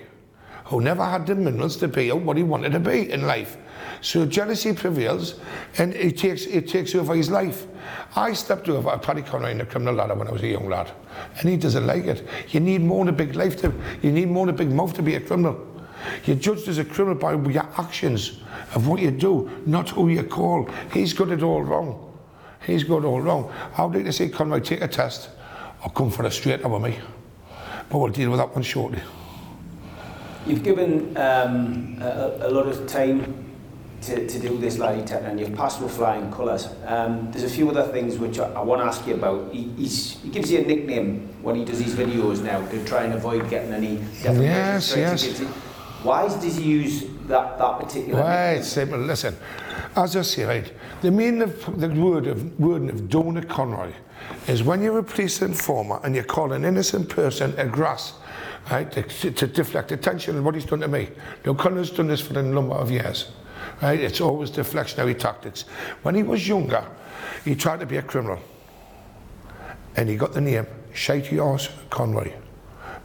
who 0.66 0.82
never 0.82 1.04
had 1.04 1.28
the 1.28 1.36
minerals 1.36 1.78
to 1.78 1.88
be 1.88 2.12
what 2.12 2.38
he 2.38 2.44
wanted 2.44 2.72
to 2.72 2.80
be 2.80 3.12
in 3.12 3.28
life. 3.28 3.58
So 4.02 4.26
jealousy 4.26 4.74
prevails 4.74 5.40
and 5.78 5.94
it 5.94 6.18
takes, 6.18 6.46
it 6.46 6.68
takes 6.68 6.96
over 6.96 7.16
his 7.16 7.30
life. 7.30 7.68
I 8.16 8.34
stepped 8.34 8.70
over 8.70 8.90
a 8.90 9.00
Paddy 9.00 9.22
Conroy 9.22 9.52
in 9.52 9.58
the 9.58 9.66
criminal 9.66 9.96
ladder 9.96 10.16
when 10.16 10.28
I 10.28 10.32
was 10.32 10.44
a 10.44 10.48
young 10.48 10.70
lad 10.70 10.92
and 11.40 11.50
he 11.50 11.58
doesn't 11.58 11.86
like 11.86 12.06
it. 12.06 12.28
You 12.50 12.60
need 12.60 12.82
more 12.82 13.06
than 13.06 13.14
a 13.14 13.18
big 13.18 13.36
life 13.36 13.60
to, 13.62 13.74
you 14.02 14.12
need 14.12 14.30
more 14.30 14.46
than 14.46 14.56
a 14.56 14.58
big 14.58 14.72
mouth 14.72 14.94
to 14.96 15.02
be 15.02 15.16
a 15.16 15.20
criminal. 15.20 15.68
You're 16.26 16.36
judged 16.36 16.68
as 16.68 16.78
a 16.78 16.86
criminal 16.86 17.16
by 17.18 17.34
your 17.50 17.68
actions 17.78 18.42
of 18.76 18.88
what 18.88 19.02
you 19.02 19.12
do, 19.12 19.50
not 19.66 19.90
who 19.90 20.10
you 20.10 20.24
call. 20.24 20.70
He's 20.92 21.14
got 21.14 21.30
it 21.30 21.44
all 21.44 21.64
wrong. 21.64 22.12
He's 22.66 22.84
got 22.84 23.00
it 23.00 23.06
all 23.06 23.22
wrong. 23.22 23.52
I'd 23.78 23.94
like 23.94 24.06
to 24.06 24.14
see 24.14 24.30
Conroy 24.30 24.60
take 24.60 24.82
a 24.82 24.88
test 24.88 25.30
or 25.84 25.92
come 25.92 26.10
for 26.10 26.26
a 26.26 26.32
straight 26.32 26.68
with 26.68 26.82
me. 26.82 27.00
But 27.90 28.00
we'll 28.00 28.12
deal 28.12 28.32
with 28.32 28.40
that 28.40 28.54
one 28.54 28.64
shortly. 28.64 29.02
You've 30.46 30.64
given 30.64 31.16
um, 31.18 31.98
a, 32.02 32.38
a 32.42 32.50
lot 32.50 32.68
of 32.68 32.86
time 32.88 33.53
to, 34.06 34.28
to 34.28 34.40
do 34.40 34.58
this 34.58 34.76
detector 34.76 35.16
and 35.28 35.40
you've 35.40 35.56
passed 35.56 35.82
with 35.82 35.92
flying 35.96 36.32
colours. 36.32 36.68
Um, 36.86 37.32
there's 37.32 37.44
a 37.44 37.50
few 37.56 37.70
other 37.70 37.84
things 37.92 38.18
which 38.18 38.40
I, 38.40 38.52
I 38.54 38.62
want 38.62 38.82
to 38.82 38.86
ask 38.86 39.06
you 39.08 39.16
about. 39.16 39.52
He, 39.54 39.64
he's, 39.78 40.20
he 40.22 40.30
gives 40.30 40.52
you 40.52 40.60
a 40.60 40.64
nickname 40.66 41.30
when 41.42 41.56
he 41.56 41.64
does 41.66 41.80
these 41.80 41.96
videos 41.96 42.44
now 42.44 42.66
to 42.68 42.86
try 42.86 43.04
and 43.04 43.14
avoid 43.14 43.50
getting 43.50 43.72
any 43.74 43.98
defamation 43.98 44.42
Yes, 44.44 44.96
yes. 44.96 45.22
He 45.22 45.28
gives 45.30 45.40
you- 45.42 45.48
Why 46.04 46.28
does 46.28 46.58
he 46.58 46.64
use 46.64 47.06
that, 47.28 47.58
that 47.58 47.80
particular 47.80 48.20
Right, 48.22 48.48
nickname? 48.56 48.64
simple. 48.64 49.00
Listen, 49.00 49.38
as 49.96 50.16
I 50.16 50.22
say, 50.24 50.44
right, 50.44 50.74
the 51.02 51.12
meaning 51.12 51.44
of 51.44 51.80
the 51.80 51.88
word 51.90 52.28
of 52.28 52.60
word 52.60 52.90
of 52.90 53.02
Donut 53.04 53.48
Conroy 53.48 53.94
is 54.48 54.64
when 54.64 54.82
you're 54.82 55.00
a 55.00 55.04
police 55.04 55.42
informer 55.42 56.00
and 56.04 56.16
you 56.16 56.24
call 56.24 56.52
an 56.54 56.66
innocent 56.66 57.10
person 57.10 57.54
a 57.58 57.66
grass, 57.66 58.14
right, 58.72 58.92
to, 58.92 59.32
to 59.32 59.48
deflect 59.48 59.92
attention 59.92 60.36
on 60.38 60.44
what 60.44 60.56
he's 60.56 60.66
done 60.66 60.80
to 60.82 60.88
me. 60.88 61.10
Now, 61.46 61.54
Conroy's 61.54 61.90
done 61.92 62.08
this 62.08 62.22
for 62.22 62.38
a 62.40 62.44
number 62.44 62.74
of 62.76 62.90
years, 62.92 63.32
right? 63.84 64.00
It's 64.00 64.22
always 64.22 64.50
deflectionary 64.50 65.18
tactics. 65.18 65.64
When 66.04 66.16
he 66.16 66.24
was 66.24 66.48
younger, 66.48 66.86
he 67.44 67.56
tried 67.56 67.82
to 67.82 67.86
be 67.86 67.98
a 67.98 68.02
criminal, 68.02 68.40
and 69.96 70.10
he 70.10 70.16
got 70.16 70.34
the 70.34 70.42
name 70.42 70.66
Shitey 70.94 71.38
Horse 71.38 71.70
Conroy 71.90 72.32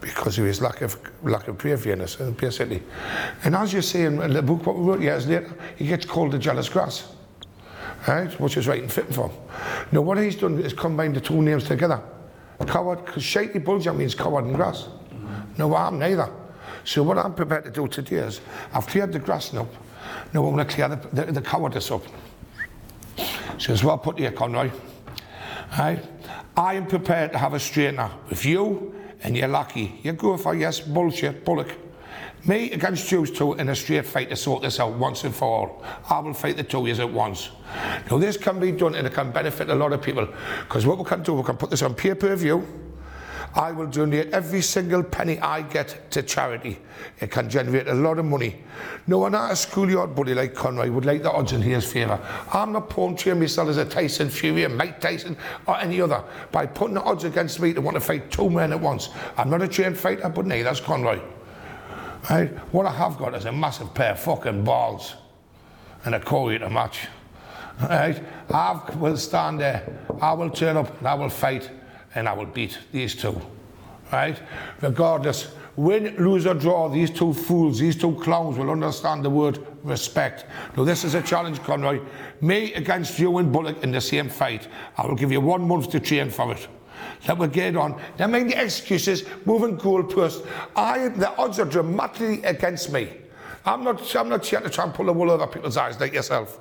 because 0.00 0.38
of 0.38 0.44
his 0.44 0.60
lack 0.60 0.80
of 0.80 0.96
lack 1.24 1.48
of 1.48 1.58
braveness 1.58 2.20
and 2.20 2.28
uh, 2.28 2.40
basically. 2.40 2.82
And 3.44 3.56
as 3.56 3.72
you 3.72 3.82
see 3.82 4.02
in 4.02 4.16
the 4.32 4.42
book 4.42 4.64
what 4.64 4.76
we 4.76 4.84
wrote 4.84 5.00
years 5.00 5.26
later, 5.26 5.52
he 5.76 5.86
gets 5.86 6.06
called 6.06 6.32
the 6.32 6.38
jealous 6.38 6.68
grass. 6.68 7.12
Right? 8.06 8.30
Which 8.40 8.56
is 8.56 8.68
right 8.68 8.80
and 8.80 8.92
fitting 8.92 9.12
for 9.12 9.28
him. 9.28 9.36
Now 9.90 10.02
what 10.02 10.18
he's 10.18 10.36
done 10.36 10.60
is 10.60 10.72
combined 10.72 11.16
the 11.16 11.20
two 11.20 11.42
names 11.42 11.64
together. 11.64 12.00
Coward, 12.66 13.04
because 13.04 13.22
shitey 13.22 13.64
bulger 13.64 13.92
means 13.92 14.14
coward 14.14 14.44
and 14.44 14.54
grass. 14.54 14.88
No, 15.58 15.74
I'm 15.74 15.98
neither. 15.98 16.30
So 16.84 17.02
what 17.02 17.18
I'm 17.18 17.34
prepared 17.34 17.64
to 17.64 17.70
do 17.70 17.88
today 17.88 18.16
is 18.16 18.40
I've 18.72 18.86
cleared 18.86 19.12
the 19.12 19.18
grass 19.18 19.52
now. 19.52 19.66
I'm 20.34 20.42
going 20.42 20.58
to 20.58 20.64
clear 20.64 20.88
the, 20.88 21.32
the, 21.32 21.40
cowardice 21.40 21.90
up. 21.90 22.02
She 23.56 23.72
as 23.72 23.82
well 23.82 23.98
put 23.98 24.18
here, 24.18 24.30
Conroy. 24.30 24.70
Right? 25.78 26.04
I 26.56 26.74
am 26.74 26.86
prepared 26.86 27.32
to 27.32 27.38
have 27.38 27.54
a 27.54 27.58
straightener 27.58 28.10
with 28.28 28.44
you 28.44 28.94
and 29.22 29.36
you're 29.36 29.48
lucky. 29.48 29.98
You 30.02 30.12
go 30.12 30.36
for 30.36 30.54
yes, 30.54 30.80
bullshit, 30.80 31.44
bullock. 31.44 31.74
Me 32.46 32.70
against 32.70 33.10
you 33.10 33.26
two 33.26 33.54
in 33.54 33.68
a 33.68 33.74
straight 33.74 34.06
fight 34.06 34.30
to 34.30 34.36
sort 34.36 34.62
this 34.62 34.78
out 34.78 34.92
once 34.94 35.24
and 35.24 35.34
for 35.34 35.44
all. 35.44 35.84
I 36.08 36.20
will 36.20 36.34
fight 36.34 36.56
the 36.56 36.62
two 36.62 36.86
you 36.86 36.94
at 36.94 37.12
once. 37.12 37.50
Now 38.10 38.18
this 38.18 38.36
can 38.36 38.60
be 38.60 38.72
done 38.72 38.94
and 38.94 39.06
it 39.06 39.12
can 39.12 39.32
benefit 39.32 39.70
a 39.70 39.74
lot 39.74 39.92
of 39.92 40.02
people 40.02 40.28
because 40.60 40.86
what 40.86 40.98
we 40.98 41.04
can 41.04 41.22
do, 41.22 41.34
we 41.34 41.42
can 41.42 41.56
put 41.56 41.70
this 41.70 41.82
on 41.82 41.94
pay-per-view. 41.94 42.87
I 43.54 43.72
will 43.72 43.86
donate 43.86 44.30
every 44.32 44.62
single 44.62 45.02
penny 45.02 45.38
I 45.40 45.62
get 45.62 46.10
to 46.12 46.22
charity. 46.22 46.78
It 47.20 47.30
can 47.30 47.48
generate 47.48 47.88
a 47.88 47.94
lot 47.94 48.18
of 48.18 48.24
money. 48.24 48.62
No 49.06 49.18
one 49.18 49.34
at 49.34 49.50
a 49.50 49.56
schoolyard 49.56 50.14
bully 50.14 50.34
like 50.34 50.54
Conroy 50.54 50.90
would 50.90 51.04
like 51.04 51.22
the 51.22 51.32
odds 51.32 51.52
in 51.52 51.62
his 51.62 51.90
favour. 51.90 52.20
I'm 52.52 52.72
not 52.72 52.90
pawn 52.90 53.14
portraying 53.14 53.40
myself 53.40 53.68
as 53.68 53.78
a 53.78 53.84
Tyson 53.84 54.28
Fury, 54.28 54.64
a 54.64 54.68
Mike 54.68 55.00
Tyson, 55.00 55.36
or 55.66 55.78
any 55.78 56.00
other 56.00 56.22
by 56.52 56.66
putting 56.66 56.94
the 56.94 57.02
odds 57.02 57.24
against 57.24 57.60
me 57.60 57.72
to 57.72 57.80
want 57.80 57.94
to 57.96 58.00
fight 58.00 58.30
two 58.30 58.50
men 58.50 58.72
at 58.72 58.80
once. 58.80 59.08
I'm 59.36 59.50
not 59.50 59.62
a 59.62 59.68
trained 59.68 59.98
fighter, 59.98 60.28
but 60.28 60.46
neither's 60.46 60.80
Conroy. 60.80 61.20
Right? 62.28 62.50
What 62.72 62.86
I 62.86 62.92
have 62.92 63.16
got 63.16 63.34
is 63.34 63.46
a 63.46 63.52
massive 63.52 63.94
pair 63.94 64.12
of 64.12 64.20
fucking 64.20 64.64
balls 64.64 65.14
and 66.04 66.14
a 66.14 66.20
Corey 66.20 66.58
to 66.58 66.68
match. 66.68 67.06
Right? 67.80 68.22
I 68.50 68.80
will 68.96 69.16
stand 69.16 69.60
there, 69.60 69.88
I 70.20 70.32
will 70.32 70.50
turn 70.50 70.76
up 70.76 70.98
and 70.98 71.08
I 71.08 71.14
will 71.14 71.30
fight 71.30 71.70
and 72.14 72.28
I 72.28 72.32
will 72.32 72.46
beat 72.46 72.78
these 72.92 73.14
two. 73.14 73.40
Right? 74.12 74.40
Regardless, 74.80 75.52
win, 75.76 76.16
lose 76.16 76.46
or 76.46 76.54
draw, 76.54 76.88
these 76.88 77.10
two 77.10 77.34
fools, 77.34 77.78
these 77.78 77.96
two 77.96 78.14
clowns 78.16 78.56
will 78.56 78.70
understand 78.70 79.24
the 79.24 79.30
word 79.30 79.58
respect. 79.82 80.46
Now 80.76 80.84
this 80.84 81.04
is 81.04 81.14
a 81.14 81.22
challenge, 81.22 81.60
Conroy. 81.62 82.00
Me 82.40 82.72
against 82.74 83.18
you 83.18 83.36
and 83.38 83.52
Bullock 83.52 83.82
in 83.82 83.92
the 83.92 84.00
same 84.00 84.28
fight. 84.28 84.68
I 84.96 85.06
will 85.06 85.14
give 85.14 85.30
you 85.30 85.40
one 85.40 85.66
month 85.66 85.90
to 85.90 86.00
train 86.00 86.30
for 86.30 86.52
it. 86.52 86.66
Let 87.26 87.38
we 87.38 87.48
get 87.48 87.76
on. 87.76 88.00
Don't 88.16 88.30
make 88.30 88.48
the 88.48 88.62
excuses, 88.62 89.24
moving 89.44 89.76
goalposts. 89.76 90.46
I, 90.74 91.08
the 91.08 91.30
odds 91.36 91.58
are 91.58 91.64
dramatically 91.64 92.42
against 92.44 92.92
me. 92.92 93.10
I'm 93.64 93.84
not, 93.84 94.16
I'm 94.16 94.28
not 94.28 94.46
here 94.46 94.60
to 94.60 94.70
try 94.70 94.84
and 94.84 94.94
pull 94.94 95.06
the 95.06 95.12
wool 95.12 95.30
over 95.30 95.46
people's 95.46 95.76
eyes 95.76 96.00
like 96.00 96.14
yourself. 96.14 96.58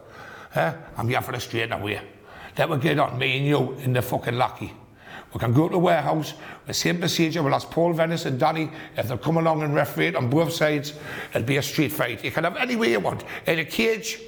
Eh? 0.56 0.74
I'm 0.98 1.08
here 1.08 1.22
for 1.22 1.32
the 1.32 1.40
straight 1.40 1.72
away. 1.72 2.02
Let 2.58 2.70
we 2.70 2.78
get 2.78 3.00
on, 3.00 3.18
me 3.18 3.38
and 3.38 3.46
you, 3.46 3.74
in 3.84 3.94
the 3.94 4.02
fucking 4.02 4.36
lucky. 4.36 4.74
We 5.34 5.40
can 5.40 5.54
go 5.54 5.68
to 5.68 5.74
the 5.74 5.80
warehouse, 5.80 6.34
the 6.66 6.74
same 6.74 7.00
procedure, 7.00 7.44
we'll 7.44 7.54
ask 7.54 7.70
Paul 7.70 7.94
Venice 7.94 8.26
and 8.26 8.40
Danny 8.40 8.72
if 8.96 9.08
they'll 9.08 9.18
come 9.18 9.38
along 9.38 9.62
and 9.62 9.76
referee 9.76 10.08
it 10.08 10.16
on 10.16 10.30
both 10.30 10.54
sides. 10.54 10.94
It'll 11.32 11.46
be 11.46 11.58
a 11.58 11.62
street 11.62 11.92
fight. 11.92 12.24
You 12.24 12.32
can 12.32 12.46
have 12.46 12.56
any 12.56 12.76
way 12.76 12.92
you 12.92 13.00
want. 13.00 13.24
In 13.46 13.60
a 13.60 13.66
cage, 13.66 14.22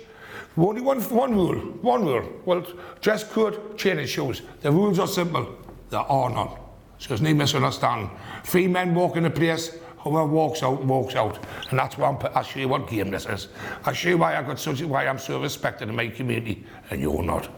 only 0.57 0.81
one, 0.81 0.99
one 1.01 1.33
rule, 1.33 1.57
one 1.81 2.05
rule. 2.05 2.29
Well, 2.45 2.65
dress 3.01 3.23
code, 3.23 3.77
training 3.77 4.07
shoes. 4.07 4.41
The 4.61 4.71
rules 4.71 4.99
are 4.99 5.07
simple. 5.07 5.57
There 5.89 5.99
are 5.99 6.29
none. 6.29 6.49
So 6.97 7.09
there's 7.09 7.21
no 7.21 7.33
misunderstanding. 7.33 8.11
Three 8.43 8.67
men 8.67 8.93
walk 8.93 9.15
in 9.15 9.23
the 9.23 9.29
place, 9.29 9.77
whoever 9.99 10.25
walks 10.25 10.63
out, 10.63 10.83
walks 10.83 11.15
out. 11.15 11.39
And 11.69 11.79
that's 11.79 11.97
why 11.97 12.09
I'm, 12.09 12.17
I'll 12.35 12.43
show 12.43 12.59
you 12.59 12.67
what 12.67 12.89
game 12.89 13.09
this 13.09 13.25
is. 13.25 13.47
I'll 13.85 13.93
show 13.93 14.09
you 14.09 14.17
why 14.17 14.35
I 14.35 14.43
got 14.43 14.59
such, 14.59 14.81
why 14.81 15.07
I'm 15.07 15.17
so 15.17 15.41
respected 15.41 15.87
in 15.87 15.95
my 15.95 16.09
community, 16.09 16.65
and 16.89 17.01
you're 17.01 17.23
not. 17.23 17.49